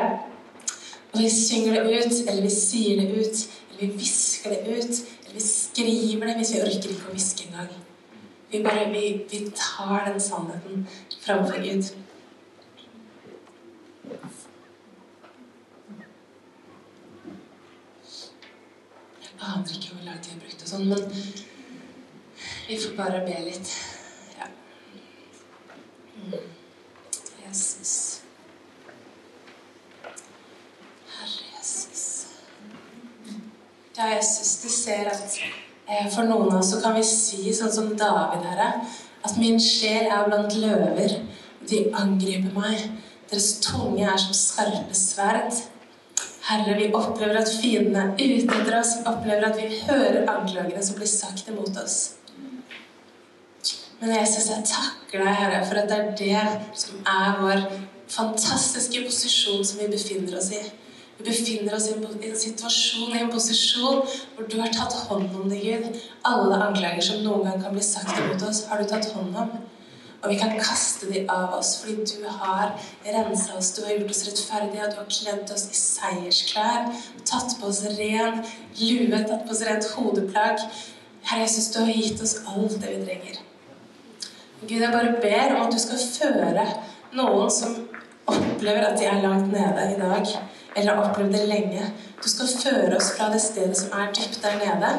Og 1.14 1.22
vi 1.22 1.30
synger 1.30 1.78
det 1.78 2.00
ut, 2.00 2.18
eller 2.28 2.42
vi 2.42 2.54
sier 2.54 3.02
det 3.02 3.10
ut, 3.14 3.46
eller 3.70 3.80
vi 3.82 3.92
hvisker 3.98 4.56
det 4.56 4.62
ut, 4.66 5.02
eller 5.24 5.34
vi 5.34 5.46
skriver 5.46 6.26
det 6.28 6.36
hvis 6.40 7.36
Vi 8.52 8.64
bare 8.64 8.90
vi, 8.92 9.26
vi 9.32 9.52
tar 9.56 10.12
den 10.12 10.20
sannheten 10.20 10.88
framfor 11.22 11.58
Gud. 11.58 11.84
Jeg 19.22 19.30
aner 19.40 19.76
ikke 19.76 19.94
hvor 19.94 20.06
lang 20.06 20.24
tid 20.24 20.32
jeg 20.34 20.42
brukte 20.42 20.70
sånn, 20.70 20.90
men 20.90 21.06
vi 22.68 22.80
får 22.82 22.96
bare 22.98 23.22
be 23.28 23.38
litt. 23.46 23.70
Ja. 24.40 24.50
Mm. 26.18 26.50
Jesus. 27.46 27.94
Herre 31.14 31.46
Jesus. 31.54 32.04
Ja, 34.00 34.16
Jesus, 34.16 34.62
du 34.64 34.70
ser 34.70 35.10
at 35.12 35.34
eh, 35.88 36.06
for 36.08 36.24
noen 36.24 36.48
av 36.48 36.62
oss 36.62 36.70
så 36.72 36.78
kan 36.80 36.94
vi 36.96 37.02
si 37.04 37.52
sånn 37.52 37.74
som 37.74 37.90
David, 38.00 38.46
Herre, 38.48 38.68
at 39.28 39.34
min 39.36 39.60
sjel 39.60 40.08
er 40.08 40.30
blant 40.30 40.56
løver. 40.56 41.18
De 41.68 41.82
angriper 42.00 42.56
meg. 42.56 42.86
Deres 43.28 43.50
tunge 43.66 44.08
er 44.08 44.22
som 44.24 44.38
skarpe 44.38 44.96
sverd. 44.96 45.60
Herre, 46.48 46.78
vi 46.80 46.88
opplever 46.96 47.42
at 47.42 47.52
fiendene 47.52 48.16
er 48.16 48.38
ute 48.40 48.62
etter 48.62 48.80
oss. 48.80 48.96
Vi 49.02 49.12
opplever 49.12 49.50
at 49.50 49.60
vi 49.60 49.84
hører 49.84 50.32
anklagene 50.32 50.88
som 50.88 50.96
blir 50.96 51.12
sagt 51.12 51.52
imot 51.52 51.84
oss. 51.84 52.00
Men 54.00 54.16
Jesus, 54.16 54.48
jeg 54.48 54.64
takker 54.78 55.26
deg, 55.26 55.40
Herre, 55.44 55.64
for 55.68 55.84
at 55.84 55.92
det 55.92 56.00
er 56.00 56.12
det 56.24 56.82
som 56.88 57.04
er 57.04 57.44
vår 57.44 57.68
fantastiske 58.08 59.04
posisjon 59.10 59.60
som 59.68 59.84
vi 59.84 59.92
befinner 59.92 60.40
oss 60.40 60.54
i. 60.56 60.70
Vi 61.20 61.26
befinner 61.28 61.76
oss 61.76 61.90
i 61.90 61.98
en, 61.98 62.36
situasjon, 62.36 63.12
i 63.12 63.20
en 63.20 63.32
posisjon 63.32 64.06
hvor 64.36 64.46
du 64.48 64.56
har 64.62 64.72
tatt 64.72 64.94
hånd 65.10 65.34
om 65.36 65.50
det, 65.52 65.60
Gud. 65.60 65.98
Alle 66.30 66.60
anklager 66.70 67.04
som 67.04 67.26
noen 67.26 67.44
gang 67.44 67.60
kan 67.60 67.76
bli 67.76 67.84
sagt 67.84 68.16
imot 68.16 68.46
oss, 68.48 68.64
har 68.70 68.80
du 68.80 68.88
tatt 68.88 69.10
hånd 69.12 69.36
om. 69.36 69.50
Og 70.20 70.32
vi 70.32 70.38
kan 70.40 70.56
kaste 70.60 71.10
de 71.12 71.26
av 71.32 71.58
oss 71.58 71.74
fordi 71.82 72.06
du 72.08 72.24
har 72.28 72.72
rensa 73.04 73.58
oss, 73.58 73.74
du 73.76 73.82
har 73.84 73.98
gjort 73.98 74.14
oss 74.16 74.26
rettferdige, 74.30 74.86
og 74.86 74.94
du 74.94 74.98
har 75.02 75.10
kledd 75.18 75.52
oss 75.56 75.66
i 75.68 75.76
seiersklær, 75.80 76.88
tatt 77.28 77.56
på 77.60 77.68
oss 77.68 77.82
ren 77.98 78.40
lue, 78.80 79.20
tatt 79.20 79.44
på 79.44 79.56
oss 79.56 79.64
rent 79.68 79.88
hodeplagg. 79.98 80.64
Herre 81.28 81.44
Jesus, 81.44 81.68
du 81.76 81.82
har 81.84 81.92
gitt 81.92 82.24
oss 82.24 82.38
alt 82.48 82.80
det 82.80 82.94
vi 82.96 83.04
trenger. 83.04 83.42
Gud, 84.62 84.80
jeg 84.80 84.92
bare 84.96 85.20
ber 85.20 85.56
om 85.58 85.68
at 85.68 85.76
du 85.76 85.80
skal 85.84 86.00
føre 86.00 86.66
noen 87.16 87.52
som 87.52 87.76
opplever 88.30 88.88
at 88.88 89.00
de 89.00 89.08
er 89.08 89.22
langt 89.24 89.52
nede 89.52 89.86
i 89.94 90.00
dag, 90.00 90.34
eller 90.76 90.96
har 90.96 91.10
opplevd 91.10 91.34
det 91.34 91.48
lenge. 91.48 91.86
Du 92.24 92.30
skal 92.30 92.48
føre 92.64 92.98
oss 92.98 93.12
fra 93.18 93.30
det 93.34 93.42
stedet 93.42 93.78
som 93.78 93.94
er 94.00 94.12
dypt 94.14 94.42
der 94.44 94.58
nede, 94.62 94.92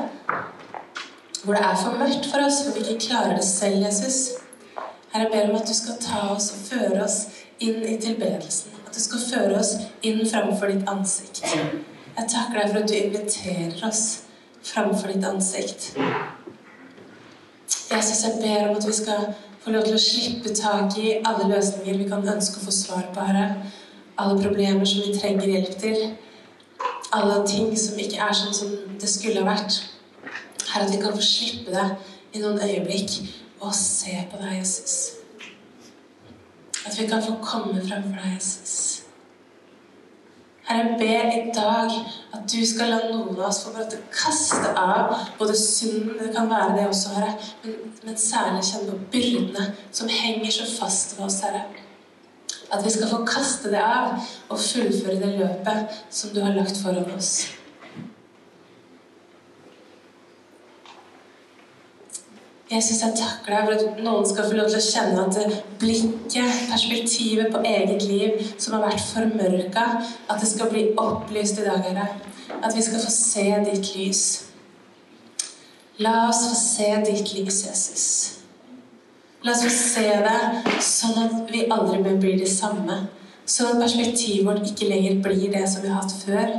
hvor 1.45 1.55
det 1.55 1.63
er 1.65 1.77
for 1.77 1.99
mørkt 1.99 2.27
for 2.33 2.47
oss, 2.47 2.63
hvor 2.65 2.75
vi 2.79 2.87
ikke 2.87 3.07
klarer 3.09 3.37
det 3.37 3.45
selv, 3.45 3.85
Jesus. 3.85 4.19
Herre, 5.13 5.23
jeg 5.23 5.31
ber 5.33 5.51
om 5.51 5.61
at 5.61 5.69
du 5.69 5.75
skal 5.75 5.97
ta 6.01 6.21
oss 6.35 6.51
og 6.55 6.67
føre 6.71 7.05
oss 7.05 7.21
inn 7.61 7.83
i 7.83 7.97
tilbedelsen. 8.01 8.77
At 8.87 8.95
du 8.95 9.01
skal 9.01 9.25
føre 9.33 9.59
oss 9.59 9.73
inn 10.03 10.21
framfor 10.29 10.71
ditt 10.71 10.89
ansikt. 10.89 11.43
Jeg 12.17 12.29
takker 12.35 12.61
deg 12.61 12.71
for 12.71 12.83
at 12.83 12.89
du 12.89 12.95
inviterer 12.95 13.87
oss 13.89 14.05
framfor 14.63 15.13
ditt 15.13 15.25
ansikt. 15.25 15.93
Jesus, 17.91 18.25
jeg 18.25 18.39
ber 18.43 18.69
om 18.69 18.77
at 18.77 18.87
vi 18.87 18.93
skal 18.93 19.33
få 19.65 19.75
lov 19.75 19.85
til 19.85 19.97
å 19.97 20.03
slippe 20.03 20.55
tak 20.57 20.95
i 20.99 21.19
alle 21.27 21.49
løsninger 21.51 21.99
vi 21.99 22.09
kan 22.09 22.29
ønske 22.35 22.61
å 22.61 22.67
få 22.69 22.75
svar 22.75 23.09
på, 23.15 23.25
Herre. 23.27 23.49
Alle 24.21 24.37
problemer 24.43 24.85
som 24.85 25.07
vi 25.07 25.17
trenger 25.17 25.49
hjelp 25.49 25.79
til. 25.81 26.11
Alle 27.13 27.41
ting 27.49 27.73
som 27.79 27.99
ikke 27.99 28.21
er 28.21 28.37
sånn 28.37 28.55
som 28.55 28.75
det 29.01 29.09
skulle 29.09 29.41
ha 29.41 29.49
vært. 29.49 29.81
Herre, 30.71 30.87
at 30.87 30.93
vi 30.93 31.01
kan 31.03 31.17
få 31.17 31.25
slippe 31.25 31.73
det 31.75 31.87
i 32.37 32.43
noen 32.43 32.61
øyeblikk 32.63 33.17
og 33.61 33.75
se 33.75 34.15
på 34.31 34.39
deg, 34.43 34.59
Jesus. 34.61 34.99
At 36.87 36.99
vi 36.99 37.09
kan 37.11 37.23
få 37.23 37.39
komme 37.43 37.81
framfor 37.81 38.21
deg, 38.21 38.37
Jesus. 38.37 39.03
Herre, 40.69 40.87
jeg 40.87 40.99
ber 41.01 41.33
i 41.35 41.53
dag 41.57 41.97
at 42.37 42.47
du 42.53 42.61
skal 42.67 42.93
la 42.93 43.01
noen 43.09 43.35
av 43.35 43.49
oss 43.49 43.65
få 43.65 43.73
bare 43.75 43.99
kaste 44.15 44.71
av 44.79 45.17
både 45.39 45.57
synden, 45.59 46.15
det 46.21 46.31
kan 46.37 46.51
være 46.51 46.77
det 46.77 46.89
også, 46.93 47.17
Herre, 47.17 47.35
men, 47.65 47.95
men 48.05 48.19
særlig 48.21 48.63
kjenne 48.69 48.93
på 48.93 49.13
byrdene 49.17 49.71
som 49.91 50.13
henger 50.13 50.53
så 50.61 50.69
fast 50.77 51.19
ved 51.19 51.27
oss, 51.27 51.41
Herre. 51.43 51.65
At 52.71 52.85
vi 52.85 52.91
skal 52.91 53.11
få 53.11 53.25
kaste 53.27 53.73
det 53.73 53.81
av 53.83 54.21
og 54.49 54.59
fullføre 54.59 55.19
det 55.23 55.33
løpet 55.39 56.03
som 56.11 56.35
du 56.35 56.43
har 56.45 56.55
lagt 56.55 56.79
foran 56.79 57.11
oss. 57.17 57.49
Jesus, 62.71 63.01
jeg 63.03 63.17
takker 63.19 63.51
deg 63.51 63.65
for 63.67 63.75
at 63.75 64.03
noen 64.05 64.27
skal 64.31 64.47
få 64.47 64.55
lov 64.55 64.69
til 64.71 64.79
å 64.79 64.85
kjenne 64.85 65.23
at 65.27 65.57
blikket, 65.81 66.61
perspektivet 66.71 67.51
på 67.51 67.63
eget 67.67 68.05
liv 68.07 68.45
som 68.53 68.77
har 68.77 68.85
vært 68.85 69.03
formørka, 69.09 69.87
at 70.31 70.39
det 70.39 70.51
skal 70.53 70.71
bli 70.71 70.85
opplyst 70.95 71.59
i 71.59 71.67
dag, 71.67 71.83
Herre. 71.83 72.07
At 72.63 72.77
vi 72.77 72.85
skal 72.87 73.03
få 73.03 73.11
se 73.11 73.47
ditt 73.67 73.91
lys. 73.97 74.23
La 75.99 76.29
oss 76.29 76.45
få 76.47 76.59
se 76.61 76.93
ditt 77.11 77.35
lys, 77.35 77.65
Jesus. 77.67 78.07
La 79.43 79.53
oss 79.53 79.63
se 79.73 80.03
det 80.05 80.81
sånn 80.85 81.17
at 81.23 81.49
vi 81.49 81.63
aldri 81.73 82.03
mer 82.05 82.19
blir 82.21 82.37
de 82.37 82.49
samme. 82.49 82.97
Sånn 83.49 83.71
at 83.73 83.81
perspektivet 83.81 84.45
vårt 84.45 84.67
ikke 84.69 84.91
lenger 84.91 85.23
blir 85.25 85.47
det 85.55 85.63
som 85.65 85.81
vi 85.81 85.89
har 85.89 86.03
hatt 86.03 86.13
før. 86.13 86.51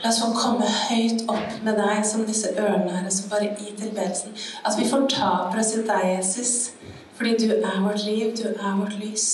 La 0.00 0.08
oss 0.08 0.22
få 0.22 0.30
komme 0.32 0.64
høyt 0.64 1.26
opp 1.28 1.58
med 1.66 1.76
deg 1.76 2.00
som 2.08 2.24
disse 2.24 2.54
ørene, 2.56 2.94
her, 2.96 3.10
som 3.12 3.28
bare 3.30 3.50
i 3.52 3.74
tilbedelsen. 3.76 4.32
At 4.64 4.78
vi 4.80 4.88
fortaper 4.88 5.60
oss 5.60 5.74
i 5.76 5.82
deg, 5.90 6.06
Jesus, 6.16 6.54
fordi 7.18 7.34
du 7.42 7.58
er 7.58 7.82
vårt 7.84 8.06
liv, 8.06 8.30
du 8.40 8.48
er 8.48 8.78
vårt 8.78 8.96
lys. 8.96 9.26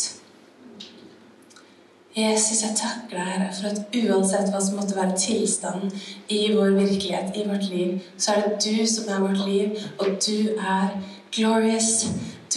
Jesus, 2.19 2.65
jeg 2.65 2.75
takker 2.81 3.21
deg, 3.21 3.29
Herre, 3.31 3.53
for 3.55 3.71
at 3.71 3.95
uansett 4.01 4.51
hva 4.51 4.59
som 4.65 4.81
måtte 4.81 4.97
være 4.99 5.15
tilstanden 5.23 5.95
i 6.35 6.41
vår 6.57 6.75
virkelighet, 6.75 7.39
i 7.39 7.47
vårt 7.47 7.71
liv, 7.71 8.01
så 8.19 8.35
er 8.35 8.49
det 8.49 8.59
du 8.67 8.83
som 8.91 9.07
er 9.15 9.23
vårt 9.23 9.47
liv, 9.47 9.79
og 10.03 10.19
du 10.27 10.59
er 10.59 10.99
glorious, 11.31 12.09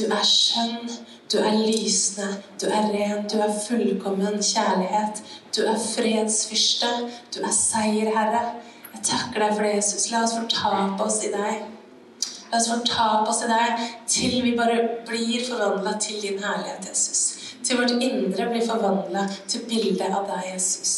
du 0.01 0.07
er 0.09 0.25
skjønn, 0.25 0.89
du 1.31 1.37
er 1.39 1.57
lysende, 1.61 2.41
du 2.61 2.65
er 2.67 2.89
ren, 2.93 3.27
du 3.29 3.37
er 3.39 3.53
fullkommen 3.67 4.41
kjærlighet. 4.41 5.21
Du 5.55 5.61
er 5.67 5.77
fredsfyrste, 5.77 6.89
du 7.35 7.41
er 7.43 7.53
seierherre. 7.55 8.41
Jeg 8.93 9.03
takker 9.03 9.43
deg 9.43 9.53
for 9.53 9.65
det, 9.65 9.75
Jesus. 9.77 10.09
La 10.11 10.23
oss 10.25 10.35
fortape 10.35 11.05
oss 11.05 11.21
i 11.27 11.31
deg. 11.33 11.65
La 12.51 12.59
oss 12.59 12.69
fortape 12.71 13.31
oss 13.31 13.43
i 13.45 13.49
deg 13.51 13.85
til 14.11 14.37
vi 14.43 14.55
bare 14.57 14.79
blir 15.07 15.45
forvandla 15.47 15.95
til 16.03 16.21
din 16.23 16.41
herlighet, 16.43 16.89
Jesus. 16.89 17.23
Til 17.63 17.79
vårt 17.79 17.95
indre 18.01 18.49
blir 18.49 18.65
forvandla 18.67 19.27
til 19.47 19.67
bildet 19.69 20.09
av 20.09 20.27
deg, 20.27 20.53
Jesus. 20.53 20.95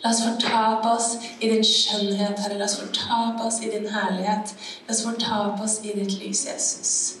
La 0.00 0.14
oss 0.14 0.22
fortape 0.24 0.94
oss 0.96 1.14
i 1.40 1.50
din 1.50 1.64
skjønnhet, 1.66 2.38
Herre. 2.40 2.60
La 2.60 2.68
oss 2.68 2.78
fortape 2.80 3.48
oss 3.48 3.60
i 3.60 3.72
din 3.72 3.88
herlighet. 3.92 4.54
La 4.86 4.94
oss 4.96 5.04
fortape 5.04 5.66
oss 5.66 5.80
i 5.84 5.96
ditt 5.98 6.16
lys, 6.22 6.46
Jesus. 6.48 7.19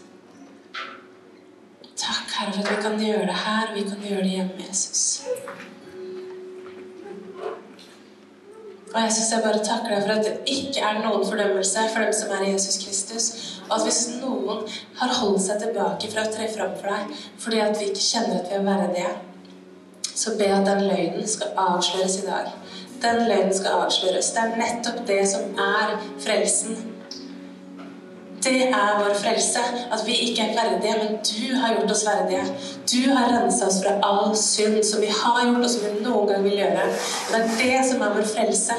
Takk, 2.00 2.28
Herre, 2.38 2.52
for 2.52 2.62
at 2.62 2.70
vi 2.70 2.82
kan 2.82 3.00
gjøre 3.00 3.26
det 3.28 3.38
her, 3.44 3.66
og 3.68 3.74
vi 3.74 3.82
kan 3.88 4.04
gjøre 4.08 4.22
det 4.24 4.30
hjemme, 4.36 4.68
Jesus. 4.68 5.22
Og 8.94 9.00
jeg 9.00 9.12
synes 9.12 9.32
jeg 9.32 9.42
bare 9.44 9.64
takker 9.64 9.92
deg 9.94 10.02
for 10.02 10.12
at 10.14 10.24
det 10.26 10.54
ikke 10.54 10.80
er 10.82 11.02
noen 11.04 11.26
fordømmelse 11.26 11.84
for 11.92 12.02
dem 12.04 12.14
som 12.20 12.32
er 12.34 12.46
i 12.46 12.52
Jesus 12.52 12.78
Kristus. 12.84 13.26
Og 13.68 13.74
at 13.76 13.84
hvis 13.86 14.00
noen 14.22 14.64
har 14.98 15.12
holdt 15.20 15.44
seg 15.44 15.60
tilbake 15.62 16.10
fra 16.10 16.24
å 16.26 16.32
tre 16.34 16.48
fram 16.54 16.72
for 16.80 16.90
deg 16.90 17.20
fordi 17.44 17.60
at 17.66 17.76
vi 17.78 17.90
ikke 17.92 18.06
kjenner 18.06 18.40
at 18.40 18.50
vi 18.50 18.56
er 18.58 18.66
verdige, 18.66 19.12
så 20.10 20.34
be 20.40 20.48
at 20.56 20.66
den 20.66 20.82
løgnen 20.88 21.28
skal 21.28 21.54
avsløres 21.68 22.18
i 22.22 22.26
dag. 22.26 22.50
Den 23.04 23.22
løgnen 23.28 23.54
skal 23.60 23.84
avsløres. 23.84 24.32
Det 24.34 24.42
er 24.42 24.58
nettopp 24.64 25.04
det 25.12 25.20
som 25.28 25.62
er 25.68 25.94
frelsen. 26.24 26.80
Det 28.44 28.68
er 28.68 28.98
vår 28.98 29.14
frelse. 29.20 29.60
At 29.92 30.06
vi 30.06 30.14
ikke 30.26 30.42
er 30.42 30.54
verdige, 30.56 30.94
men 31.02 31.18
du 31.24 31.56
har 31.60 31.74
gjort 31.74 31.90
oss 31.90 32.06
verdige. 32.06 32.44
Du 32.92 33.12
har 33.12 33.28
rensa 33.34 33.66
oss 33.66 33.82
fra 33.84 33.98
all 34.06 34.36
synd 34.36 34.80
som 34.84 35.02
vi 35.04 35.10
har 35.12 35.44
gjort, 35.44 35.64
og 35.64 35.70
som 35.70 35.84
vi 35.84 36.04
noen 36.06 36.28
gang 36.30 36.44
vil 36.44 36.56
gjøre. 36.62 36.88
Og 37.28 37.34
det 37.34 37.42
er 37.42 37.54
det 37.60 37.86
som 37.90 38.02
er 38.06 38.16
vår 38.16 38.28
frelse. 38.34 38.78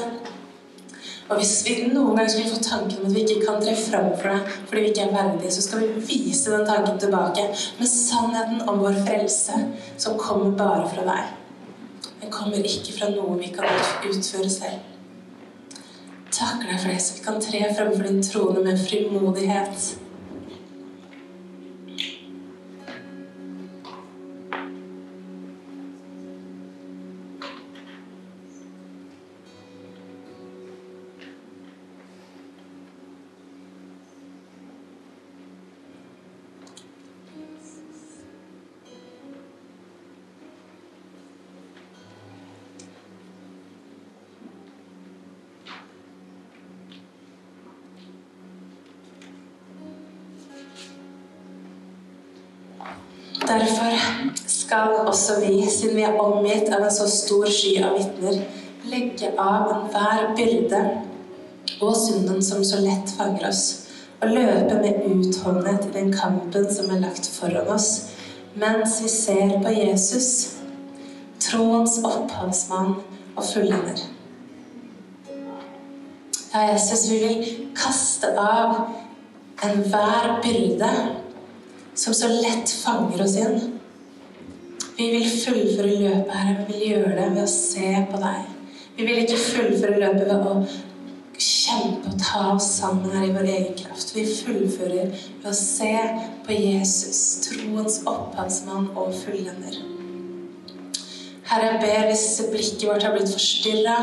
Og 1.30 1.38
hvis 1.38 1.52
vi 1.64 1.76
noen 1.94 2.18
gang 2.18 2.28
skulle 2.30 2.50
få 2.50 2.58
tanken 2.60 2.98
om 3.00 3.06
at 3.08 3.14
vi 3.14 3.22
ikke 3.22 3.46
kan 3.46 3.62
tre 3.62 3.76
fram 3.78 4.10
for 4.18 4.28
deg 4.28 4.50
fordi 4.68 4.82
vi 4.82 4.90
ikke 4.90 5.06
er 5.06 5.14
verdige, 5.14 5.52
så 5.54 5.62
skal 5.64 5.80
vi 5.84 6.04
vise 6.10 6.52
den 6.52 6.66
tanken 6.68 6.98
tilbake 7.00 7.46
med 7.78 7.88
sannheten 7.88 8.66
om 8.68 8.82
vår 8.82 8.98
frelse, 9.06 9.62
som 9.96 10.18
kommer 10.20 10.52
bare 10.58 10.88
fra 10.92 11.06
deg. 11.08 11.32
Den 12.20 12.34
kommer 12.34 12.72
ikke 12.74 12.98
fra 12.98 13.08
noe 13.14 13.38
vi 13.40 13.54
kan 13.54 13.70
utføre 14.10 14.50
selv 14.50 14.91
takker 16.32 16.70
deg 16.70 16.80
for 16.80 16.92
det, 16.92 17.00
så 17.04 17.18
vi 17.18 17.24
kan 17.24 17.40
tre 17.40 17.60
fremfor 17.76 18.08
din 18.08 18.22
trone 18.24 18.64
med 18.64 18.80
frimodighet. 18.88 19.90
Derfor 53.52 53.92
skal 54.46 54.94
også 55.06 55.32
vi, 55.40 55.70
siden 55.70 55.96
vi 55.96 56.02
er 56.02 56.20
omgitt 56.20 56.70
av 56.72 56.86
en 56.86 56.94
så 56.94 57.04
stor 57.10 57.50
sky 57.52 57.74
av 57.84 57.98
vitner, 57.98 58.38
legge 58.88 59.28
av 59.36 59.66
enhver 59.74 60.30
byrde 60.38 60.80
og 61.84 61.92
synden 62.00 62.40
som 62.40 62.62
så 62.64 62.80
lett 62.80 63.12
fanger 63.12 63.44
oss, 63.50 63.64
og 64.22 64.32
løpe 64.32 64.78
med 64.80 65.04
utholdenhet 65.04 65.84
i 65.90 65.92
den 65.98 66.08
kampen 66.16 66.64
som 66.72 66.94
er 66.96 67.04
lagt 67.04 67.28
foran 67.34 67.68
oss, 67.74 67.90
mens 68.56 69.02
vi 69.04 69.12
ser 69.12 69.58
på 69.60 69.76
Jesus, 69.76 70.30
troens 71.44 71.98
opphavsmann 72.00 72.94
og 73.36 73.44
fullender. 73.52 74.00
Ja, 76.54 76.70
Jesus, 76.70 77.04
vi 77.10 77.20
vil 77.26 77.50
kaste 77.76 78.32
av 78.32 78.86
enhver 79.60 80.38
byrde 80.40 80.94
som 81.94 82.14
så 82.14 82.28
lett 82.28 82.70
fanger 82.70 83.24
oss 83.24 83.36
inn. 83.36 83.78
Vi 84.96 85.10
vil 85.10 85.28
fullføre 85.28 85.98
løpet 85.98 86.32
Herre. 86.36 86.64
Vi 86.68 86.78
vil 86.78 86.88
gjøre 86.92 87.12
det 87.18 87.28
ved 87.34 87.44
å 87.44 87.50
se 87.50 87.92
på 88.10 88.22
deg. 88.22 88.48
Vi 88.96 89.06
vil 89.08 89.22
ikke 89.22 89.40
fullføre 89.40 90.00
løpet 90.02 90.26
ved 90.28 90.48
å 90.48 90.56
kjempe 91.42 92.12
og 92.12 92.20
ta 92.20 92.42
oss 92.52 92.68
sammen 92.78 93.14
her 93.16 93.26
i 93.28 93.32
vår 93.34 93.48
egen 93.54 93.78
kraft. 93.78 94.12
Vi 94.16 94.26
fullfører 94.28 95.08
ved 95.14 95.48
å 95.48 95.56
se 95.56 95.94
på 96.46 96.58
Jesus, 96.58 97.22
troens 97.46 98.02
opphavsmann 98.06 98.92
og 98.92 99.16
fullender. 99.24 99.80
Herre, 101.52 101.72
jeg 101.72 101.80
ber 101.82 102.06
hvis 102.08 102.26
blikket 102.48 102.84
vårt 102.88 103.04
har 103.04 103.12
blitt 103.12 103.32
forstyrra, 103.32 103.96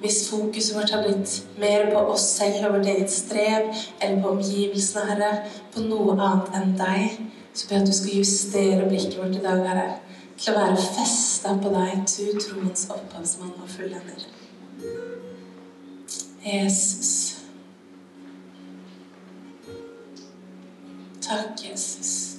hvis 0.00 0.22
fokuset 0.30 0.76
vårt 0.76 0.92
har 0.94 1.02
blitt 1.04 1.34
mer 1.60 1.90
på 1.92 2.04
oss 2.14 2.24
selv 2.38 2.68
og 2.68 2.78
vårt 2.78 2.88
eget 2.94 3.12
strev, 3.12 3.66
eller 4.00 4.22
på 4.22 4.36
omgivelsene, 4.36 5.04
Herre, 5.10 5.32
på 5.74 5.84
noe 5.84 6.14
annet 6.14 6.56
enn 6.60 6.76
deg, 6.78 7.18
så 7.54 7.68
ber 7.68 7.76
jeg 7.76 7.82
at 7.82 7.88
du 7.88 7.92
skal 7.92 8.18
justere 8.18 8.88
blikket 8.88 9.18
vårt 9.18 9.36
i 9.36 9.42
dag, 9.44 9.62
Herre, 9.68 9.90
til 10.36 10.54
å 10.54 10.58
være 10.58 10.86
festa 10.96 11.54
på 11.62 11.70
deg, 11.74 12.02
du 12.10 12.40
troens 12.42 12.88
opphavsmann 12.90 13.54
og 13.62 13.70
fullender. 13.70 14.26
Jesus. 16.44 17.12
Takk, 21.22 21.62
Jesus. 21.70 22.34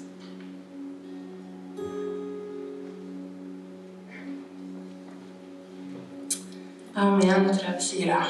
Amen, 6.95 7.47
tror 7.49 7.65
jeg 7.65 7.75
vi 7.79 7.83
sier 7.83 8.11
da. 8.13 8.21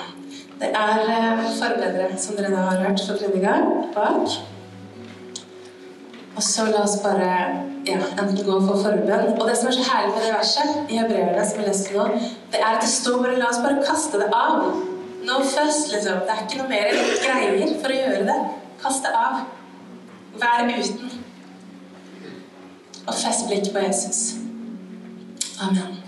Det 0.59 0.69
er 0.69 1.01
eh, 1.11 1.47
forbedere, 1.59 2.17
som 2.17 2.37
dere 2.37 2.53
da 2.53 2.69
har 2.69 2.85
hørt 2.85 3.01
for 3.03 3.19
tredje 3.19 3.41
gang, 3.43 3.67
bak. 3.93 4.54
Og 6.35 6.43
så 6.43 6.65
la 6.67 6.81
oss 6.83 6.97
bare 7.03 7.29
ja, 7.87 7.99
enten 8.19 8.41
gå 8.43 8.57
for 8.67 8.81
forbønn. 8.83 9.35
Og 9.39 9.47
det 9.47 9.55
som 9.57 9.69
er 9.69 9.77
så 9.77 9.85
herlig 9.87 10.13
med 10.15 10.25
det 10.25 10.33
verset 10.35 10.91
i 10.91 10.99
hebreerne 10.99 11.45
som 11.47 11.61
vi 11.61 11.67
leste 11.69 11.95
nå, 11.95 12.07
det 12.51 12.61
er 12.61 12.71
at 12.73 12.83
det 12.83 12.91
står 12.91 13.21
bare 13.23 13.39
La 13.39 13.49
oss 13.53 13.61
bare 13.63 13.83
kaste 13.87 14.19
det 14.19 14.29
av. 14.35 14.65
No 15.25 15.41
fuss, 15.41 15.85
liksom. 15.93 16.23
Det 16.27 16.35
er 16.35 16.43
ikke 16.45 16.61
noe 16.61 16.69
mer 16.69 16.91
greier 17.23 17.75
for 17.81 17.93
å 17.93 17.99
gjøre 18.01 18.25
det. 18.29 18.39
Kast 18.83 19.07
det 19.07 19.13
av. 19.17 19.45
Vær 20.41 20.65
uten. 20.69 21.13
Og 23.05 23.13
fest 23.13 23.47
blikket 23.47 23.73
på 23.73 23.85
Jesus. 23.87 24.25
Amen. 25.61 26.04